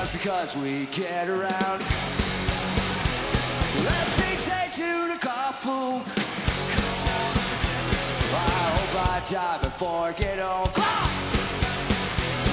[0.00, 1.82] just because we get around.
[3.82, 6.02] Let's take take to the coffin.
[8.30, 10.70] I hope I die before I get home.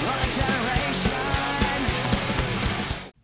[0.06, 1.12] My generation.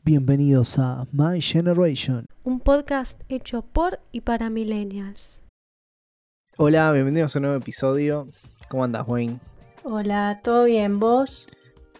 [0.03, 2.25] Bienvenidos a My Generation.
[2.43, 5.39] un podcast hecho por y para millennials.
[6.57, 8.27] Hola, bienvenidos a un nuevo episodio.
[8.69, 9.39] ¿Cómo andas, Wayne?
[9.83, 11.47] Hola, ¿todo bien vos?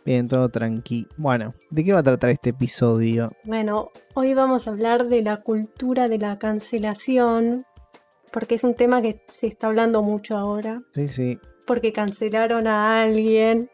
[0.06, 1.08] Bien, todo tranqui.
[1.18, 3.32] Bueno, ¿de qué va a tratar este episodio?
[3.44, 7.66] Bueno, hoy vamos a hablar de la cultura de la cancelación,
[8.32, 11.38] porque es un tema que se está hablando mucho ahora, Sí, sí.
[11.68, 13.70] porque cancelaron a alguien,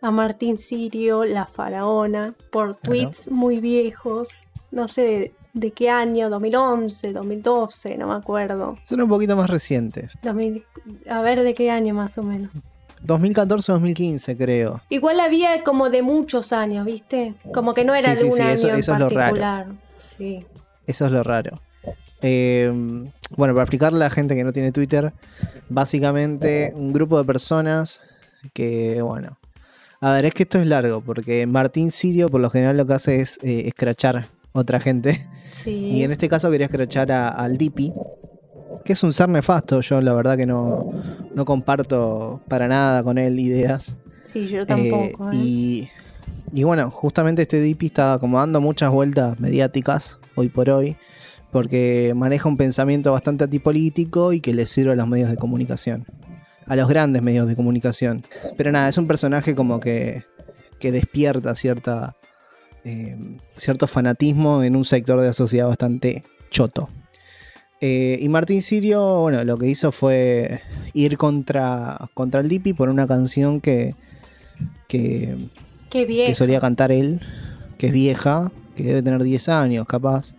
[0.00, 4.30] a Martín Sirio, la faraona, por tweets muy viejos,
[4.70, 8.76] no sé de, de qué año, 2011, 2012, no me acuerdo.
[8.82, 10.14] Son un poquito más recientes.
[10.22, 10.64] 2000
[11.10, 12.50] a ver de qué año más o menos.
[13.04, 14.80] 2014-2015, creo.
[14.88, 17.34] Igual había como de muchos años, ¿viste?
[17.52, 19.08] Como que no era Sí, sí, de un sí, año eso- en eso es lo
[19.08, 19.14] raro.
[19.20, 19.66] particular.
[20.16, 20.46] Sí.
[20.86, 21.60] Eso es lo raro.
[22.22, 22.72] Eh,
[23.36, 25.12] bueno, para explicarle a la gente que no tiene Twitter,
[25.68, 28.02] básicamente un grupo de personas
[28.52, 29.38] que, bueno.
[30.00, 32.94] A ver, es que esto es largo, porque Martín Sirio por lo general lo que
[32.94, 35.26] hace es eh, escrachar otra gente.
[35.64, 35.70] Sí.
[35.70, 37.92] Y en este caso quería escrachar a- al Dipi,
[38.84, 39.80] que es un ser nefasto.
[39.80, 40.90] Yo la verdad que no,
[41.36, 43.96] no comparto para nada con él ideas.
[44.32, 45.28] Sí, yo Eh, tampoco.
[45.30, 45.36] ¿eh?
[45.36, 45.88] y,
[46.52, 50.96] y bueno, justamente este Dipi está como dando muchas vueltas mediáticas hoy por hoy,
[51.52, 56.06] porque maneja un pensamiento bastante antipolítico y que le sirve a los medios de comunicación.
[56.66, 58.24] A los grandes medios de comunicación.
[58.56, 60.24] Pero nada, es un personaje como que,
[60.80, 62.16] que despierta cierta,
[62.84, 63.16] eh,
[63.56, 66.88] cierto fanatismo en un sector de la sociedad bastante choto.
[67.80, 70.62] Eh, y Martín Sirio, bueno, lo que hizo fue
[70.94, 73.94] ir contra, contra el Dipi por una canción que,
[74.88, 75.48] que,
[75.90, 77.20] que solía cantar él,
[77.76, 80.34] que es vieja, que debe tener 10 años capaz,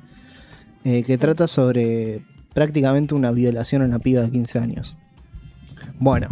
[0.83, 2.23] eh, que trata sobre
[2.53, 4.95] prácticamente una violación a una piba de 15 años.
[5.99, 6.29] Bueno,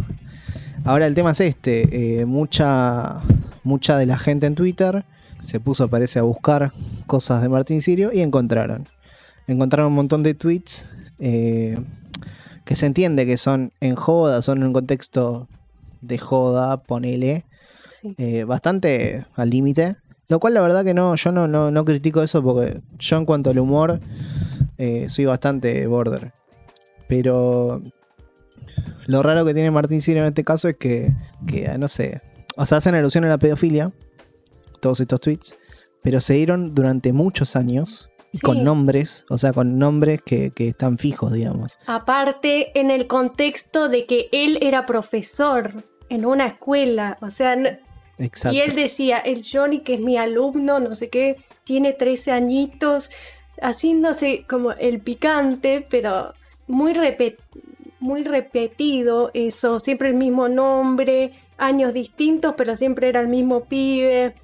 [0.86, 3.22] ahora el tema es este, eh, mucha,
[3.64, 5.06] mucha de la gente en Twitter
[5.42, 6.74] se puso, parece, a buscar
[7.06, 8.88] cosas de Martín Sirio y encontraron.
[9.46, 10.88] Encontraron un montón de tweets
[11.20, 11.78] eh,
[12.64, 15.48] que se entiende que son en joda, son en un contexto
[16.02, 17.46] de joda, ponele,
[18.02, 18.14] Sí.
[18.18, 19.98] eh, bastante al límite.
[20.28, 23.26] Lo cual la verdad que no, yo no, no, no critico eso porque yo en
[23.26, 24.00] cuanto al humor
[24.78, 26.34] eh, soy bastante border.
[27.08, 27.82] Pero
[29.06, 31.14] lo raro que tiene Martín Sirio en este caso es que,
[31.46, 32.22] que, no sé,
[32.58, 33.92] o sea, hacen alusión a la pedofilia,
[34.82, 35.56] todos estos tweets,
[36.02, 38.42] pero se dieron durante muchos años Sí.
[38.42, 41.78] con nombres, o sea, con nombres que, que están fijos, digamos.
[41.88, 47.56] Aparte, en el contexto de que él era profesor en una escuela, o sea,
[48.18, 48.56] Exacto.
[48.56, 53.10] y él decía, el Johnny, que es mi alumno, no sé qué, tiene 13 añitos,
[53.62, 56.34] haciéndose como el picante, pero
[56.68, 57.38] muy, repet-
[58.00, 64.36] muy repetido eso, siempre el mismo nombre, años distintos, pero siempre era el mismo pibe.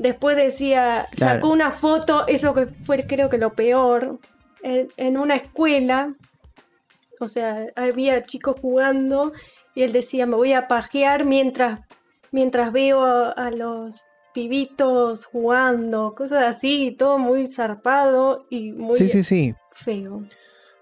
[0.00, 1.34] Después decía, Claro.
[1.34, 4.18] sacó una foto, eso que fue creo que lo peor,
[4.62, 6.14] en, en una escuela.
[7.20, 9.32] O sea, había chicos jugando
[9.74, 11.80] y él decía, me voy a pajear mientras,
[12.32, 19.08] mientras veo a, a los pibitos jugando, cosas así, todo muy zarpado y muy Sí,
[19.08, 19.54] sí, sí.
[19.74, 20.24] feo.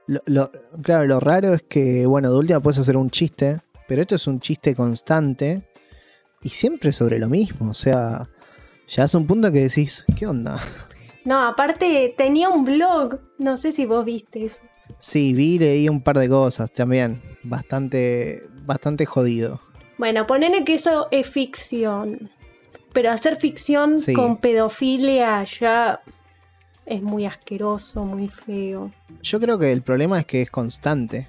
[0.06, 0.52] Lo, lo-
[0.82, 4.26] claro, lo raro es que, bueno, de última puedes hacer un chiste, pero esto es
[4.28, 5.62] un chiste constante
[6.42, 7.70] y siempre sobre lo mismo.
[7.70, 8.28] O sea,
[8.88, 10.60] ya es un punto que decís, ¿qué onda?
[11.25, 14.60] No, aparte tenía un blog, no sé si vos viste eso.
[14.97, 17.21] Sí, vi, leí un par de cosas también.
[17.43, 19.60] Bastante, bastante jodido.
[19.99, 22.31] Bueno, ponele que eso es ficción,
[22.93, 24.15] pero hacer ficción Sí.
[24.15, 26.00] con pedofilia ya
[26.87, 28.91] es muy asqueroso, muy feo.
[29.22, 31.26] Yo creo que el problema es que es constante.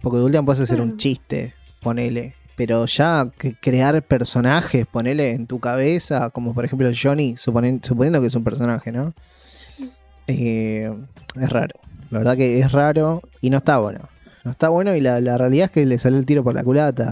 [0.00, 0.96] Porque de última puedes hacer un Mm.
[0.96, 2.34] chiste, ponele.
[2.56, 3.30] Pero ya
[3.60, 8.34] crear personajes, ponele en tu cabeza, como por ejemplo el Johnny, suponen- suponiendo que es
[8.34, 9.12] un personaje, ¿no?
[10.26, 10.90] Eh,
[11.40, 11.74] es raro.
[12.10, 14.08] La verdad que es raro y no está bueno.
[14.44, 16.62] No está bueno y la, la realidad es que le salió el tiro por la
[16.62, 17.08] culata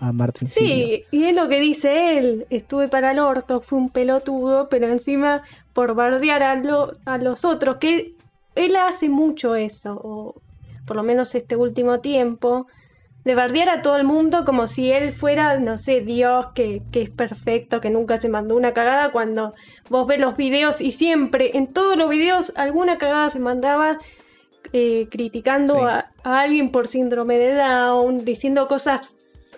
[0.00, 0.48] a, a Martín.
[0.48, 2.46] Sí, y es lo que dice él.
[2.50, 7.44] Estuve para el orto, fue un pelotudo, pero encima por bardear a, lo- a los
[7.44, 8.14] otros, que
[8.56, 10.34] él hace mucho eso, o
[10.84, 12.66] por lo menos este último tiempo,
[13.24, 17.02] de bardear a todo el mundo como si él fuera, no sé, Dios, que, que
[17.02, 19.54] es perfecto, que nunca se mandó una cagada, cuando
[19.88, 23.98] vos ves los videos y siempre, en todos los videos, alguna cagada se mandaba
[24.72, 25.80] eh, criticando Sí.
[25.82, 29.14] a, a alguien por síndrome de Down, diciendo cosas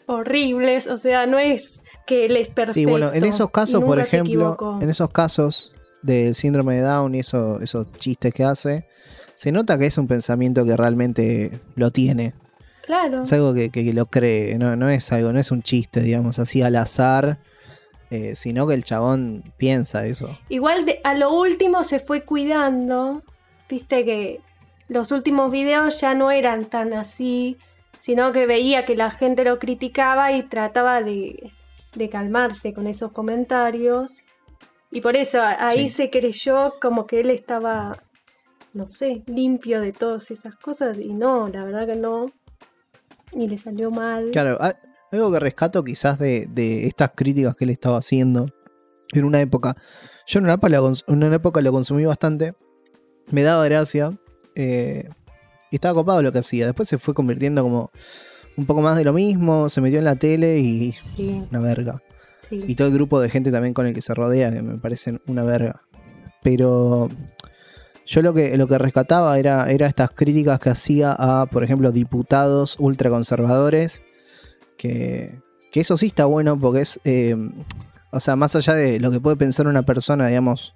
[0.07, 2.75] horribles, o sea, no es que él es perfecto.
[2.75, 7.21] Sí, bueno, en esos casos, por ejemplo, en esos casos del síndrome de Down y
[7.21, 8.87] eso, esos chistes que hace,
[9.35, 12.35] se nota que es un pensamiento que realmente lo tiene.
[12.85, 13.23] Claro.
[13.23, 16.01] Es algo que, que- que lo cree, no, no es algo, no es un chiste,
[16.01, 17.39] digamos, así al azar,
[18.11, 20.39] eh, sino que el chabón piensa eso.
[20.49, 23.23] Igual de- a lo último se fue cuidando,
[23.69, 24.41] viste que
[24.89, 27.57] los últimos videos ya no eran tan así,
[28.01, 31.51] sino que veía que la gente lo criticaba y trataba de,
[31.95, 34.27] de calmarse con esos comentarios.
[34.91, 35.95] Y por eso ahí Sí.
[35.95, 38.03] se creyó como que él estaba,
[38.75, 42.27] no sé, limpio de todas esas cosas y no, la verdad que no.
[43.37, 44.31] Y le salió mal.
[44.33, 44.59] Claro,
[45.11, 48.47] algo que rescato quizás de, de estas críticas que él estaba haciendo
[49.13, 49.77] en una época.
[50.27, 52.55] Yo en una época lo, cons- en una época lo consumí bastante,
[53.31, 54.17] me daba gracia
[54.55, 55.09] eh,
[55.71, 56.67] y estaba copado lo que hacía.
[56.67, 57.91] Después se fue convirtiendo como
[58.57, 62.01] un poco más de lo mismo, se metió en la tele y Sí, una verga.
[62.49, 62.65] sí.
[62.67, 65.21] Y todo el grupo de gente también con el que se rodea, que me parecen
[65.27, 65.83] una verga.
[66.43, 67.09] Pero
[68.07, 71.93] yo lo que, lo que rescataba era, era estas críticas que hacía a, por ejemplo,
[71.93, 74.03] diputados ultraconservadores.
[74.77, 75.41] Que,
[75.73, 77.37] que eso sí está bueno porque es, eh,
[78.11, 80.75] o sea, más allá de lo que puede pensar una persona, digamos,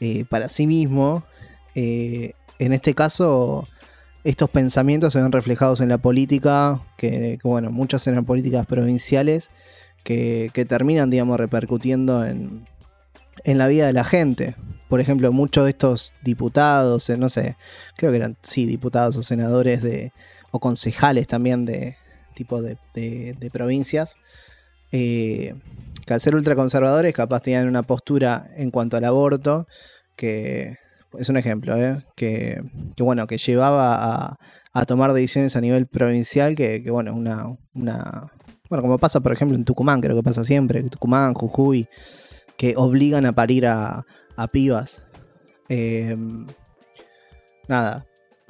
[0.00, 1.24] eh, para sí mismo,
[1.74, 3.68] eh, en este caso,
[4.24, 9.50] estos pensamientos se ven reflejados en la política, que, que, bueno, muchos eran políticas provinciales,
[10.04, 12.66] que, que terminan, digamos, repercutiendo en,
[13.44, 14.56] en la vida de la gente.
[14.88, 17.56] Por ejemplo, muchos de estos diputados, eh, no sé,
[17.96, 20.12] creo que eran, sí, diputados o senadores de,
[20.50, 21.96] o concejales también de
[22.34, 24.16] tipo de, de- provincias,
[24.92, 25.54] eh,
[26.06, 29.66] que al ser ultraconservadores capaz tenían una postura en cuanto al aborto,
[30.16, 30.76] que
[31.18, 32.04] es un ejemplo, ¿eh?
[32.16, 32.62] que,
[32.96, 33.96] que, bueno, que llevaba
[34.30, 34.38] a,
[34.72, 38.26] a tomar decisiones a nivel provincial, que, que, bueno, una, una,
[38.70, 41.88] bueno, como pasa por ejemplo en Tucumán, creo que pasa siempre, Tucumán, Jujuy,
[42.58, 44.04] que obligan a parir a,
[44.36, 45.06] a pibas.
[45.70, 46.14] Eh,
[47.68, 48.06] nada,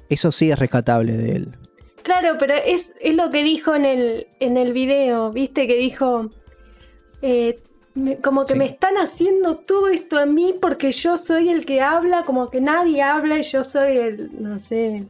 [0.09, 1.57] eso sí es rescatable de él.
[2.03, 5.67] Claro, pero es, es lo que dijo en el, en el video, ¿viste?
[5.67, 6.31] Que dijo,
[7.21, 7.61] eh,
[7.95, 8.59] me- como que Sí.
[8.59, 12.61] me están haciendo todo esto a mí porque yo soy el que habla, como que
[12.61, 15.07] nadie habla y yo soy el, no sé,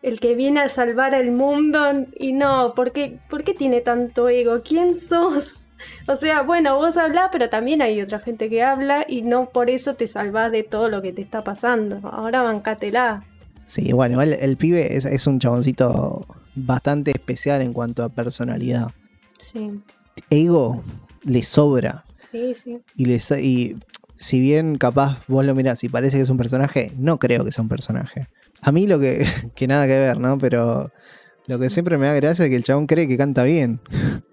[0.00, 1.80] el que viene a salvar al mundo.
[2.18, 4.62] Y no, ¿por qué, ¿por qué tiene tanto ego?
[4.64, 5.61] ¿Quién sos?
[6.06, 9.70] O sea, bueno, vos hablás, pero también hay otra gente que habla y no por
[9.70, 12.00] eso te salvás de todo lo que te está pasando.
[12.08, 13.24] Ahora bancátela.
[13.64, 18.90] Sí, bueno, igual el pibe es, es un chaboncito bastante especial en cuanto a personalidad.
[19.40, 19.70] Sí,
[20.30, 20.82] Ego
[21.24, 22.04] le sobra.
[22.30, 22.78] sí, sí.
[22.96, 23.76] Y, le sa- y
[24.14, 27.52] si bien capaz vos lo mirás y parece que es un personaje, no creo que
[27.52, 28.28] sea un personaje.
[28.62, 29.24] A mí lo que,
[29.54, 30.38] que nada que ver, ¿no?
[30.38, 30.90] Pero
[31.46, 33.80] lo que siempre me da gracia es que el chabón cree que canta bien.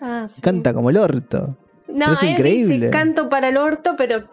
[0.00, 0.40] Ah, sí.
[0.40, 1.56] Canta como el orto.
[1.88, 2.74] No, pero es él increíble.
[2.76, 4.24] dice canto para el orto, pero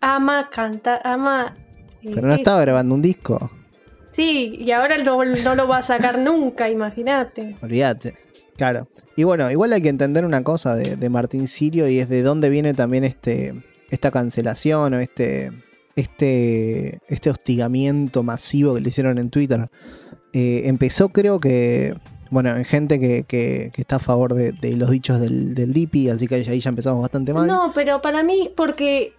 [0.00, 1.56] ama canta, ama.
[2.02, 3.50] Pero no es- estaba grabando un disco.
[4.12, 7.56] Sí, y ahora no, no lo va a sacar nunca, imagínate.
[7.62, 8.16] Olvídate.
[8.56, 8.88] Claro.
[9.16, 12.22] Y bueno, igual hay que entender una cosa de, de Martín Sirio y es de
[12.22, 13.54] dónde viene también este,
[13.90, 15.52] esta cancelación o este,
[15.96, 19.68] este, este hostigamiento masivo que le hicieron en Twitter.
[20.32, 21.94] Eh, empezó creo que,
[22.30, 25.72] bueno, en gente que, que- que está a favor de, de los dichos del, del
[25.72, 27.46] Dipi, así que ahí ya empezamos bastante mal.
[27.46, 29.12] No, pero para mí es porque.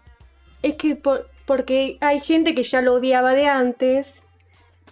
[0.63, 4.07] Es que por- porque hay gente que ya lo odiaba de antes.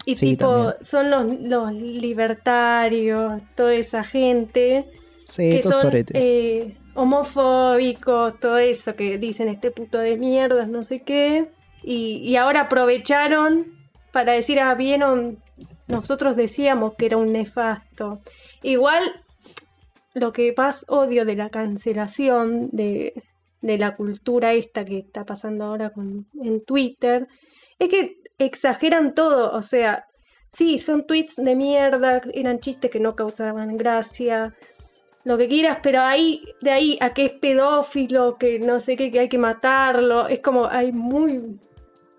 [0.05, 0.73] Y Sí, tipo, también.
[0.81, 4.85] son los, los libertarios, toda esa gente.
[5.27, 6.23] sí, que estos son soretes.
[6.23, 11.47] eh, homofóbicos, todo eso que dicen este puto de mierdas, no sé qué.
[11.83, 13.65] Y, y ahora aprovecharon
[14.11, 15.39] para decir, ah, vieron,
[15.87, 18.21] nosotros decíamos que era un nefasto.
[18.61, 19.03] Igual,
[20.13, 23.21] lo que más odio de la cancelación de,
[23.61, 25.91] de la cultura esta que está pasando ahora
[26.41, 27.27] en Twitter,
[27.79, 30.05] es que exageran todo, o sea,
[30.51, 34.53] sí, son tweets de mierda, eran chistes que no causaban gracia,
[35.23, 39.09] lo que quieras, pero ahí, de ahí a que es pedófilo, que no sé qué,
[39.09, 41.59] que hay que matarlo, es como hay muy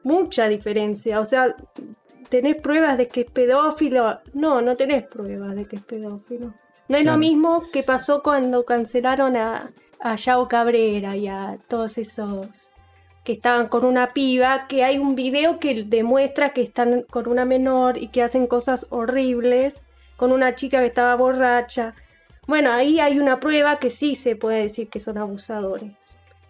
[0.02, 1.20] mucha diferencia.
[1.20, 1.54] O sea,
[2.28, 4.20] ¿tenés pruebas de que es pedófilo?
[4.34, 6.54] No, no tenés pruebas de que es pedófilo.
[6.88, 7.16] No es Claro.
[7.16, 12.70] lo mismo que pasó cuando cancelaron a, a Yao Cabrera y a todos esos
[13.24, 17.44] que estaban con una piba, que hay un video que demuestra que están con una
[17.44, 19.84] menor y que hacen cosas horribles
[20.16, 21.94] con una chica que estaba borracha.
[22.46, 25.92] Bueno, ahí hay una prueba que sí se puede decir que son abusadores.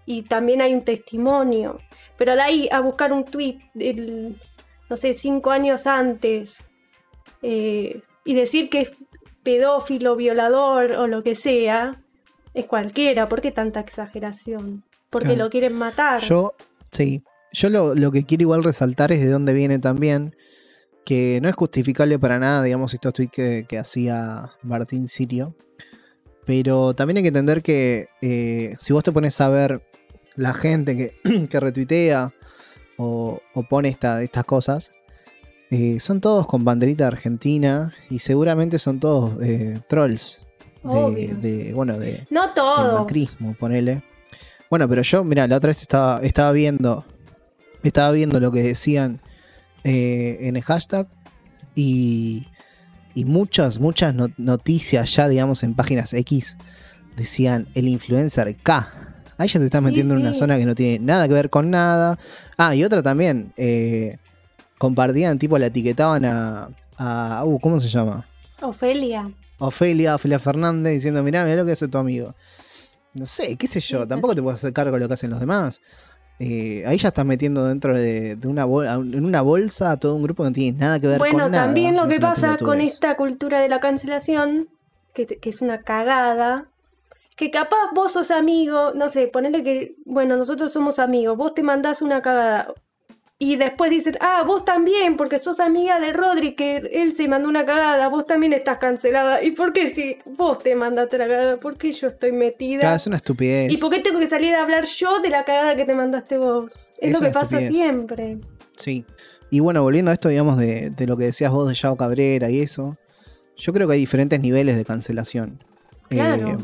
[0.04, 1.78] Y también hay un testimonio.
[2.18, 4.36] Pero de ahí a buscar un tweet del,
[4.88, 6.54] no sé, cinco años antes
[7.42, 8.90] eh, y decir que es
[9.42, 12.02] pedófilo, violador o lo que sea,
[12.54, 13.28] es cualquiera.
[13.28, 14.84] ¿Por qué tanta exageración?
[15.10, 15.44] Porque Claro.
[15.44, 16.20] lo quieren matar.
[16.20, 16.54] Yo,
[16.90, 17.22] sí.
[17.52, 20.34] Yo lo, lo que quiero igual resaltar es de dónde viene también.
[21.04, 25.54] Que no es justificable para nada, digamos, estos tweets que, que hacía Martín Sirio.
[26.44, 29.82] Pero también hay que entender que eh, si vos te pones a ver
[30.34, 32.32] la gente que, que retuitea
[32.98, 34.92] o, o pone esta- estas cosas,
[35.70, 40.42] eh, son todos con banderita argentina y seguramente son todos eh, trolls.
[40.84, 43.00] De, de- bueno, de, no del todos.
[43.00, 44.02] macrismo, ponele.
[44.70, 47.04] Bueno, pero yo, mira, la otra vez estaba, estaba viendo.
[47.82, 49.20] Estaba viendo lo que decían
[49.82, 51.08] eh, en el hashtag.
[51.74, 52.46] Y,
[53.14, 56.56] y muchas, muchas no- noticias ya, digamos, en páginas X
[57.16, 59.05] decían el influencer K.
[59.38, 60.38] Ahí ya te estás Sí, metiendo en una sí.
[60.38, 62.18] zona que no tiene nada que ver con nada.
[62.56, 63.52] Ah, y otra también.
[63.56, 64.18] eh,
[64.78, 66.68] compartían, tipo, la etiquetaban a.
[66.98, 68.26] a uh, ¿Cómo se llama?
[68.62, 69.30] Ofelia.
[69.58, 72.34] Ofelia, Ofelia Fernández, diciendo, mirá, mirá lo que hace tu amigo.
[73.14, 75.40] No sé, qué sé yo, tampoco te puedes hacer cargo de lo que hacen los
[75.40, 75.80] demás.
[76.38, 80.22] Eh, ahí ya estás metiendo dentro de, de una en una bolsa a todo un
[80.22, 81.64] grupo que no tiene nada que ver Bueno, con nada.
[81.64, 84.68] también lo que pasa con esta cultura de la cancelación,
[85.14, 86.66] que, que es una cagada,
[87.36, 91.62] que capaz vos sos amigo, no sé, ponele que, bueno, nosotros somos amigos, vos te
[91.62, 92.72] mandás una cagada
[93.38, 97.50] y después dicen, ah, vos también, porque sos amiga de Rodri, que él se mandó
[97.50, 99.42] una cagada, vos también estás cancelada.
[99.42, 101.60] ¿Y por qué si vos te mandaste la cagada?
[101.60, 102.80] ¿Por qué yo estoy metida?
[102.80, 103.70] Claro, es una estupidez.
[103.70, 106.38] ¿Y por qué tengo que salir a hablar yo de la cagada que te mandaste
[106.38, 106.72] vos?
[106.96, 107.74] Es, Es lo que pasa estupidez.
[107.76, 108.38] siempre.
[108.78, 109.04] Sí.
[109.50, 112.48] Y bueno, volviendo a esto, digamos, de, de lo que decías vos de Yao Cabrera
[112.48, 112.96] y eso,
[113.58, 115.62] yo creo que hay diferentes niveles de cancelación.
[116.08, 116.58] Claro,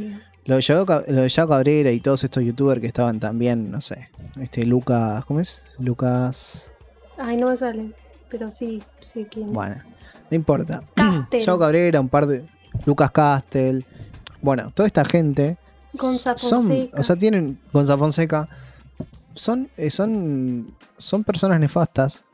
[0.00, 0.20] Eh.
[0.46, 0.60] Lo de,
[1.28, 4.10] Yao, Cabrera y todos estos youtubers que estaban también, no sé,
[4.40, 5.64] este Lucas, ¿cómo es?
[5.78, 6.72] Lucas,
[7.16, 7.92] Ay, no me sale.
[8.28, 8.82] Pero sí,
[9.12, 9.52] sí, quién.
[9.52, 9.76] bueno,
[10.30, 10.82] no importa.
[11.30, 12.44] Yao Cabrera, un par de...
[12.84, 13.84] Lucas Castel,
[14.42, 15.56] bueno, toda esta gente
[15.94, 17.00] Gonza son, Fonseca.
[17.00, 18.48] o sea, tienen, Gonza Fonseca,
[19.34, 22.24] son, eh, son, son personas nefastas.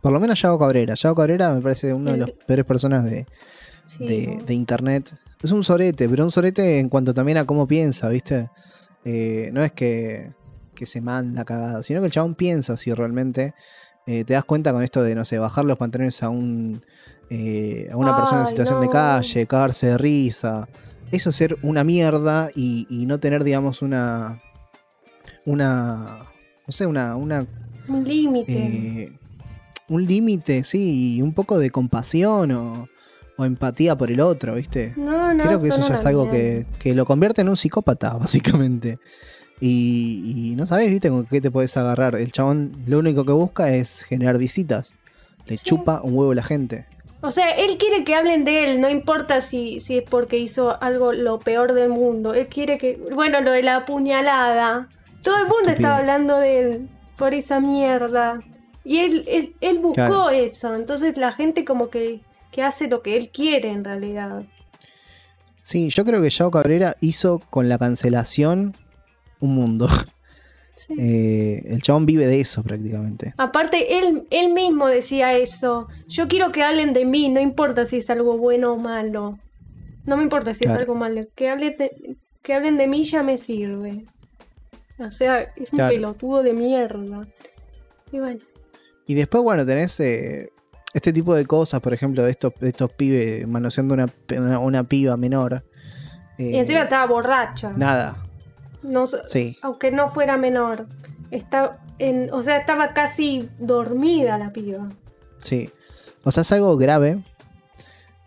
[0.00, 0.94] Por lo menos Yao Cabrera.
[0.94, 3.26] Yao Cabrera me parece una de las peores personas de,
[3.86, 4.44] Sí, de, no.
[4.44, 5.14] de internet.
[5.42, 8.50] Es un sorete, pero un sorete en cuanto también a cómo piensa, ¿viste?
[9.04, 10.32] Eh, no es que,
[10.74, 13.54] que se manda cagada, sino que el chabón piensa si realmente
[14.06, 16.82] eh, te das cuenta con esto de, no sé, bajar los pantalones a un
[17.30, 20.68] eh, a una persona en situación de calle, cagarse de risa.
[21.12, 24.42] Eso es ser una mierda y, y no tener, digamos, una.
[25.46, 26.26] Una.
[26.66, 27.16] No sé, una.
[27.16, 27.46] una
[27.88, 29.18] Un límite.
[29.88, 32.88] un límite, sí, y un poco de compasión o,
[33.40, 34.92] o empatía por el otro, ¿viste?
[34.96, 38.14] no, no, Creo que eso ya es algo que, que lo convierte en un psicópata,
[38.18, 38.98] básicamente.
[39.60, 41.10] Y, y no sabes, ¿viste?
[41.10, 42.14] Con qué te puedes agarrar.
[42.14, 44.94] El chabón lo único que busca es generar visitas.
[45.46, 46.86] Le chupa un huevo a la gente.
[47.22, 50.82] O sea, él quiere que hablen de él, no importa si, si es porque hizo
[50.82, 52.32] algo lo peor del mundo.
[52.32, 52.98] Él quiere que.
[53.14, 54.88] Bueno, lo de la puñalada.
[55.22, 58.40] Todo el mundo estaba hablando de él por esa mierda.
[58.84, 60.30] Y él, él, él buscó Claro.
[60.30, 60.74] eso.
[60.74, 62.20] Entonces la gente como que,
[62.50, 64.44] que hace lo que él quiere en realidad.
[65.60, 68.74] Sí, yo creo que Yao Cabrera hizo con la cancelación
[69.40, 69.88] un mundo.
[70.86, 70.94] Sí.
[70.98, 73.34] Eh, el chabón vive de eso prácticamente.
[73.36, 75.88] Aparte, él, él mismo decía eso.
[76.08, 79.38] Yo quiero que hablen de mí, no importa si es algo bueno o malo.
[80.06, 80.76] No me importa si Claro.
[80.76, 81.20] es algo malo.
[81.34, 84.06] Que, hablen de, que hablen de mí ya me sirve.
[84.98, 85.92] O sea, es un Claro.
[85.94, 87.28] pelotudo de mierda.
[88.10, 88.40] Y bueno,
[89.06, 90.48] Y después, bueno, tenés eh,
[90.94, 94.84] este tipo de cosas, por ejemplo, de estos, de estos pibes manoseando una, una, una
[94.84, 95.62] piba menor.
[96.38, 97.72] y Eh, encima estaba borracha.
[97.76, 98.24] Nada,
[98.82, 99.56] No, sí.
[99.62, 100.86] Aunque no fuera menor.
[101.30, 104.88] Está en, o sea, estaba casi dormida la piba.
[105.40, 105.70] Sí.
[106.24, 107.22] O sea, es algo grave.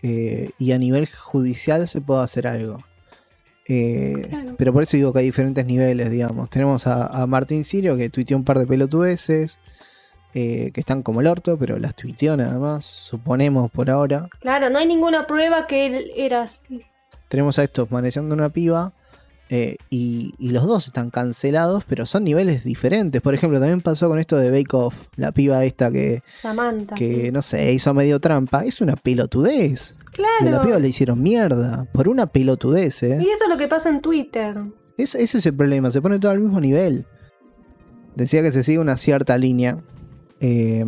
[0.04, 2.78] eh, y a nivel judicial se puede hacer algo.
[3.68, 4.56] Eh, Claro.
[4.58, 6.50] Pero por eso digo que hay diferentes niveles, digamos.
[6.50, 9.60] Tenemos a, a Martín Sirio que tuiteó un par de pelotudeces.
[10.34, 12.86] Eh, que están como el orto, pero las tuiteó nada más.
[12.86, 14.28] Suponemos por ahora.
[14.42, 16.82] Claro, no hay ninguna prueba que él era así.
[17.28, 18.94] Tenemos a estos manejando una piba.
[19.50, 23.22] eh, y, y los dos están cancelados, pero son niveles diferentes.
[23.22, 24.96] Por ejemplo, también pasó con esto de Bake Off.
[25.16, 26.96] La piba esta que, Samantha.
[26.96, 27.32] que sí.
[27.32, 28.64] no sé, hizo medio trampa.
[28.66, 29.96] Es una pelotudez.
[30.18, 30.80] Y a la piba Claro.
[30.80, 31.86] le hicieron mierda.
[31.94, 33.18] Por una pelotudez, ¿eh?
[33.22, 34.58] Y eso es lo que pasa en Twitter.
[34.98, 35.92] Es- ese es el problema.
[35.92, 37.06] Se pone todo al mismo nivel.
[38.16, 39.84] Decía que se sigue una cierta línea.
[40.40, 40.86] Eh,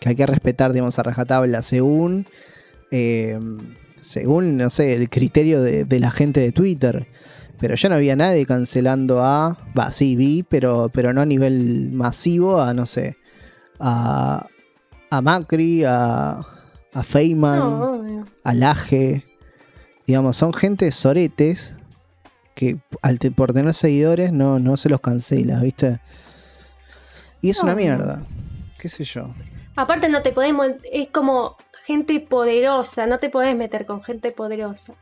[0.00, 2.26] que hay que respetar, digamos, a rajatabla según.
[2.90, 3.38] eh,
[4.00, 7.06] según, no sé, el criterio de, de la gente de Twitter.
[7.60, 9.56] Pero ya no había nadie cancelando a.
[9.78, 13.16] Va, sí, vi, pero, pero no a nivel masivo, a no sé.
[13.78, 14.48] A,
[15.10, 16.44] a Macri, a,
[16.92, 19.24] a Feynman, No, a Laje.
[20.06, 21.76] Digamos, son gente soretes
[22.56, 26.00] que al por tener seguidores no, no se los cancela, ¿viste?
[27.42, 28.22] Y es una mierda.
[28.78, 29.28] ¿Qué sé yo?
[29.76, 34.94] Aparte no te podemos, es como gente poderosa, no te podés meter con gente poderosa.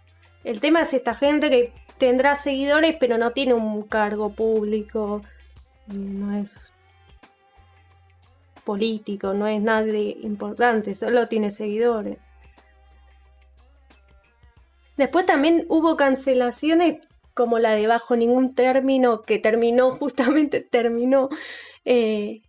[0.43, 5.23] El tema es esta gente que tendrá seguidores pero no tiene un cargo público,
[5.87, 6.73] no es
[8.65, 12.19] político, no es nadie importante, solo tiene seguidores.
[14.97, 21.29] Después también hubo cancelaciones como la de bajo ningún término que terminó, justamente terminó
[21.85, 22.43] eh,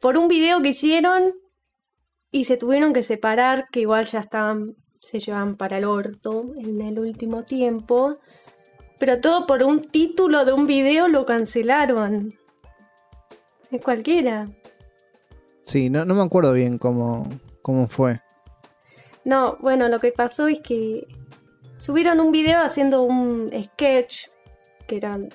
[0.00, 1.34] por un video que hicieron
[2.30, 6.80] y se tuvieron que separar, que igual ya estaban, se llevan para el orto en
[6.80, 8.18] el último tiempo.
[8.98, 12.34] Pero todo por un título de un video lo cancelaron.
[13.70, 14.48] Es cualquiera.
[15.64, 17.28] Sí, no, no me acuerdo bien cómo,
[17.62, 18.20] cómo fue.
[19.24, 21.06] No, bueno, lo que pasó es que
[21.78, 24.26] subieron un video haciendo un sketch
[24.86, 25.30] que eran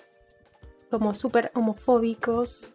[0.92, 2.74] como súper homofóbicos,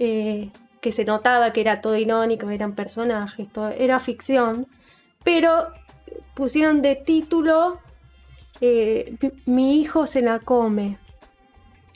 [0.00, 0.50] eh,
[0.80, 4.66] que se notaba que era todo irónico, eran personajes, todo, era ficción,
[5.24, 5.72] pero
[6.34, 7.80] pusieron de título
[8.60, 10.98] eh, "Mi- hijo se la come.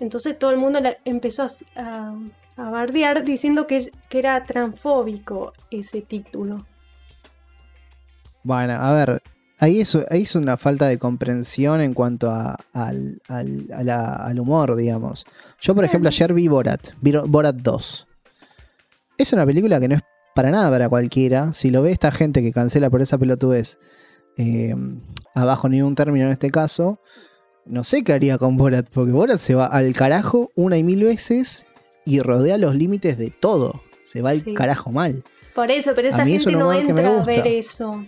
[0.01, 2.15] Entonces todo el mundo empezó a, a-
[2.57, 6.67] a bardear diciendo que, que era transfóbico ese título.
[8.43, 9.23] Bueno, a ver,
[9.59, 14.15] ahí es, ahí es una falta de comprensión en cuanto a- al, al- a la-
[14.15, 15.25] al humor, digamos.
[15.61, 18.07] Yo, por ejemplo, ayer vi Borat, vi Borat 2.
[19.19, 20.03] Es una película que no es
[20.35, 21.53] para nada para cualquiera.
[21.53, 23.79] Si lo ve esta gente que cancela por esa pelotudez,
[24.39, 24.75] eh,
[25.35, 26.99] abajo ni un término en este caso,
[27.67, 31.05] no sé qué haría con Borat, porque Borat se va al carajo una y mil
[31.05, 31.67] veces
[32.05, 33.83] y rodea los límites de todo.
[34.03, 34.55] Se va al Sí.
[34.55, 35.23] carajo mal.
[35.55, 38.05] Por eso, pero A esa es gente no entra a ver eso.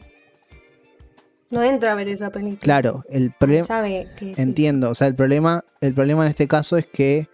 [1.55, 2.59] No entra a ver esa película.
[2.61, 3.67] Claro, el problema...
[4.37, 7.29] Entiendo, o sea, el problema, el problema en este caso es que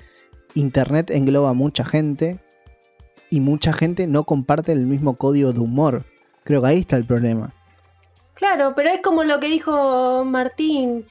[0.55, 2.39] Internet engloba a mucha gente
[3.31, 6.05] y mucha gente no comparte el mismo código de humor.
[6.45, 7.55] Creo que ahí está el problema.
[8.35, 11.07] Claro, pero es como lo que dijo Martín,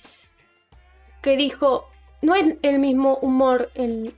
[1.22, 1.86] que dijo,
[2.22, 4.14] no es el mismo humor el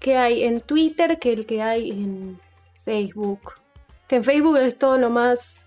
[0.00, 2.40] que hay en Twitter que el que hay en
[2.84, 3.54] Facebook.
[4.08, 5.65] Que en Facebook es todo lo más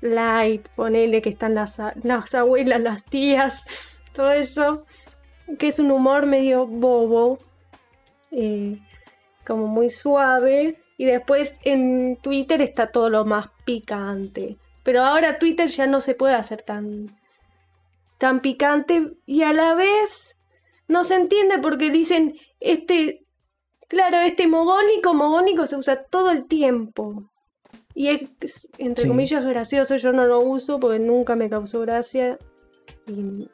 [0.00, 3.64] light, ponele que están las, las abuelas, las tías,
[4.12, 4.84] todo eso,
[5.58, 7.38] que es un humor medio bobo,
[8.30, 8.78] eh,
[9.46, 10.82] como muy suave.
[10.96, 14.58] Y después en Twitter está todo lo más picante.
[14.82, 17.18] Pero ahora Twitter ya no se puede hacer tan,
[18.18, 20.36] tan picante y a la vez
[20.88, 23.24] no se entiende porque dicen, este,
[23.88, 27.30] claro, este mogónico, mogónico se usa todo el tiempo.
[27.94, 29.08] Y es, entre Sí.
[29.08, 29.96] comillas, gracioso.
[29.96, 32.38] Yo no lo uso porque nunca me causó gracia
[33.06, 33.48] y,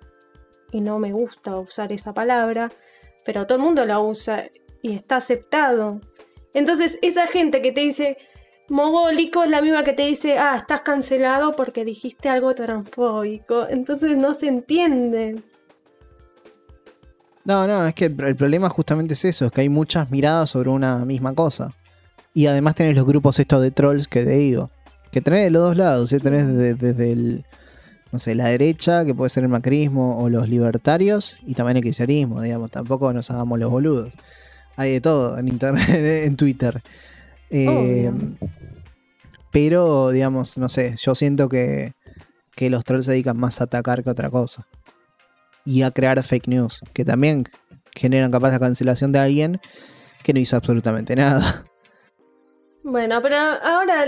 [0.72, 2.70] y no me gusta usar esa palabra.
[3.24, 4.48] Pero todo el mundo la usa
[4.82, 6.00] y está aceptado.
[6.54, 8.16] Entonces, esa gente que te dice
[8.68, 13.66] mogólico es la misma que te dice, ah, estás cancelado porque dijiste algo transfóbico.
[13.68, 15.42] Entonces no se entiende.
[17.44, 20.50] No, no, es que el, el problema justamente es eso, es que hay muchas miradas
[20.50, 21.72] sobre una misma cosa.
[22.36, 24.70] Y además tenés los grupos estos de trolls que te digo,
[25.10, 26.20] que tenés de los dos lados, ¿eh?
[26.20, 27.46] tenés desde, desde el,
[28.12, 31.82] no sé, la derecha, que puede ser el macrismo, o los libertarios, y también el
[31.82, 34.12] kirchnerismo, digamos, tampoco nos hagamos los boludos.
[34.76, 35.88] Hay de todo en internet,
[36.26, 36.82] en Twitter.
[37.48, 38.12] Eh,
[39.50, 41.94] pero, digamos, no sé, yo siento que,
[42.54, 44.68] que los trolls se dedican más a atacar que a otra cosa.
[45.64, 47.46] Y a crear fake news, que también
[47.94, 49.58] generan capaz la cancelación de alguien
[50.22, 51.64] que no hizo absolutamente nada.
[52.86, 54.04] Bueno, pero ahora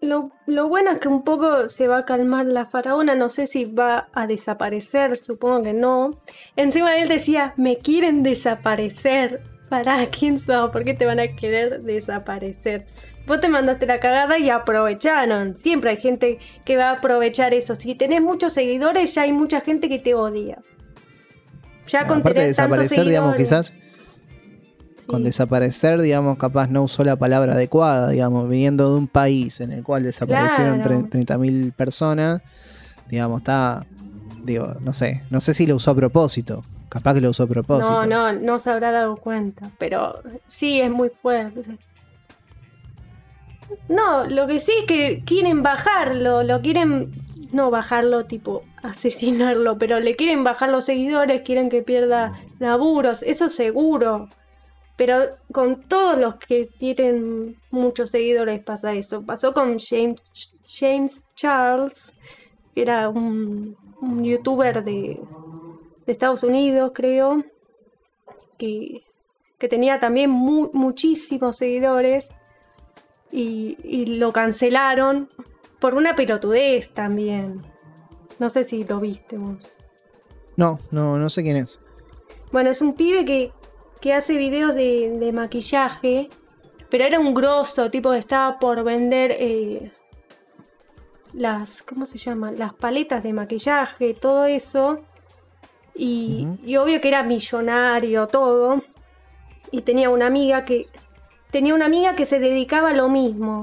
[0.00, 3.16] lo, lo bueno es que un poco se va a calmar la faraona.
[3.16, 6.22] No sé si va a desaparecer, supongo que no.
[6.54, 9.40] Encima él decía, me quieren desaparecer.
[9.68, 10.70] Para, ¿quién sos?
[10.70, 12.86] ¿Por qué te van a querer desaparecer?
[13.26, 15.56] Vos te mandaste la cagada y aprovecharon.
[15.56, 17.74] Siempre hay gente que va a aprovechar eso.
[17.74, 20.58] Si tenés muchos seguidores, ya hay mucha gente que te odia.
[21.88, 23.76] Ya con Aparte de tantos desaparecer, digamos, quizás
[25.10, 25.24] con Sí.
[25.24, 29.82] desaparecer, digamos, capaz no usó la palabra adecuada, digamos, viniendo de un país en el
[29.82, 31.08] cual desaparecieron Claro.
[31.10, 32.42] 30.000 personas,
[33.08, 33.84] digamos, está,
[34.44, 37.48] digo, no sé, no sé si lo usó a propósito, capaz que lo usó a
[37.48, 38.06] propósito.
[38.06, 41.62] No, no, no se habrá dado cuenta, pero sí es muy fuerte.
[43.88, 47.10] No, lo que sí es que quieren bajarlo, lo quieren,
[47.52, 53.48] no bajarlo tipo asesinarlo, pero le quieren bajar los seguidores, quieren que pierda laburos, eso
[53.48, 54.28] seguro.
[55.00, 59.22] Pero con todos los que tienen muchos seguidores pasa eso.
[59.24, 60.20] Pasó con James,
[60.62, 62.12] James Charles,
[62.74, 65.18] que era un, un youtuber de,
[66.04, 67.42] de Estados Unidos, creo,
[68.58, 69.00] que,
[69.58, 72.34] que tenía también mu- muchísimos seguidores
[73.32, 75.30] y, y lo cancelaron
[75.80, 77.62] por una pelotudez también.
[78.38, 79.78] No sé si lo viste vos.
[80.58, 81.80] No, no, no sé quién es.
[82.52, 83.52] Bueno, es un pibe que,
[84.00, 86.28] que hace videos de, de maquillaje,
[86.88, 89.92] pero era un grosso, tipo que estaba por vender eh,
[91.32, 92.50] las, ¿cómo se llama?
[92.52, 95.00] Las paletas de maquillaje, todo eso.
[95.94, 98.82] Y, y obvio que era millonario, todo.
[99.70, 100.88] Y tenía una amiga que
[101.50, 103.62] tenía una amiga que se dedicaba a lo mismo.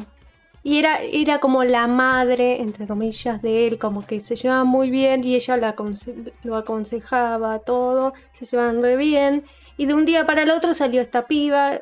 [0.70, 4.90] Y era, era como la madre, entre comillas, de él, como que se llevaban muy
[4.90, 9.46] bien y ella la aconse- lo aconsejaba, todo, se llevaban re bien.
[9.78, 11.80] Y de un día para el otro salió esta piba,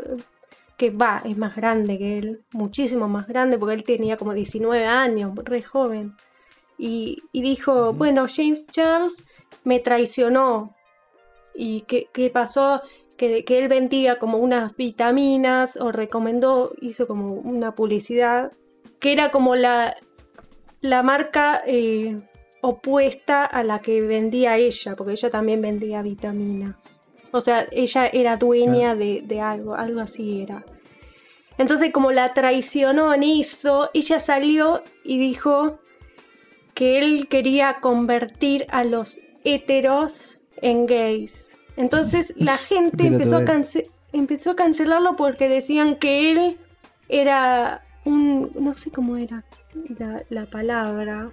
[0.78, 4.86] que va, es más grande que él, muchísimo más grande, porque él tenía como 19
[4.86, 6.14] años, re joven.
[6.78, 9.26] Y, y dijo, bueno, James Charles
[9.64, 10.76] me traicionó.
[11.56, 12.82] ¿Y qué, qué pasó?
[13.18, 18.52] Que, que él vendía como unas vitaminas o recomendó, hizo como una publicidad,
[19.06, 19.98] que era como la,
[20.82, 22.18] la marca eh,
[22.62, 27.00] opuesta a la que vendía ella, porque ella también vendía vitaminas.
[27.30, 30.66] O sea, ella era dueña de, de algo, algo así era.
[31.60, 35.78] Entonces, como la traicionó en eso, ella salió y dijo
[36.74, 41.52] que él quería convertir a los héteros en gays.
[41.78, 43.46] Entonces la gente empezó a,
[44.14, 46.58] empezó a cancelarlo porque decían que él
[47.08, 48.52] era un...
[48.56, 49.44] no sé cómo era
[49.98, 51.32] la, la palabra.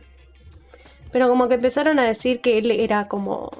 [1.12, 3.50] Pero como que empezaron a decir que él era como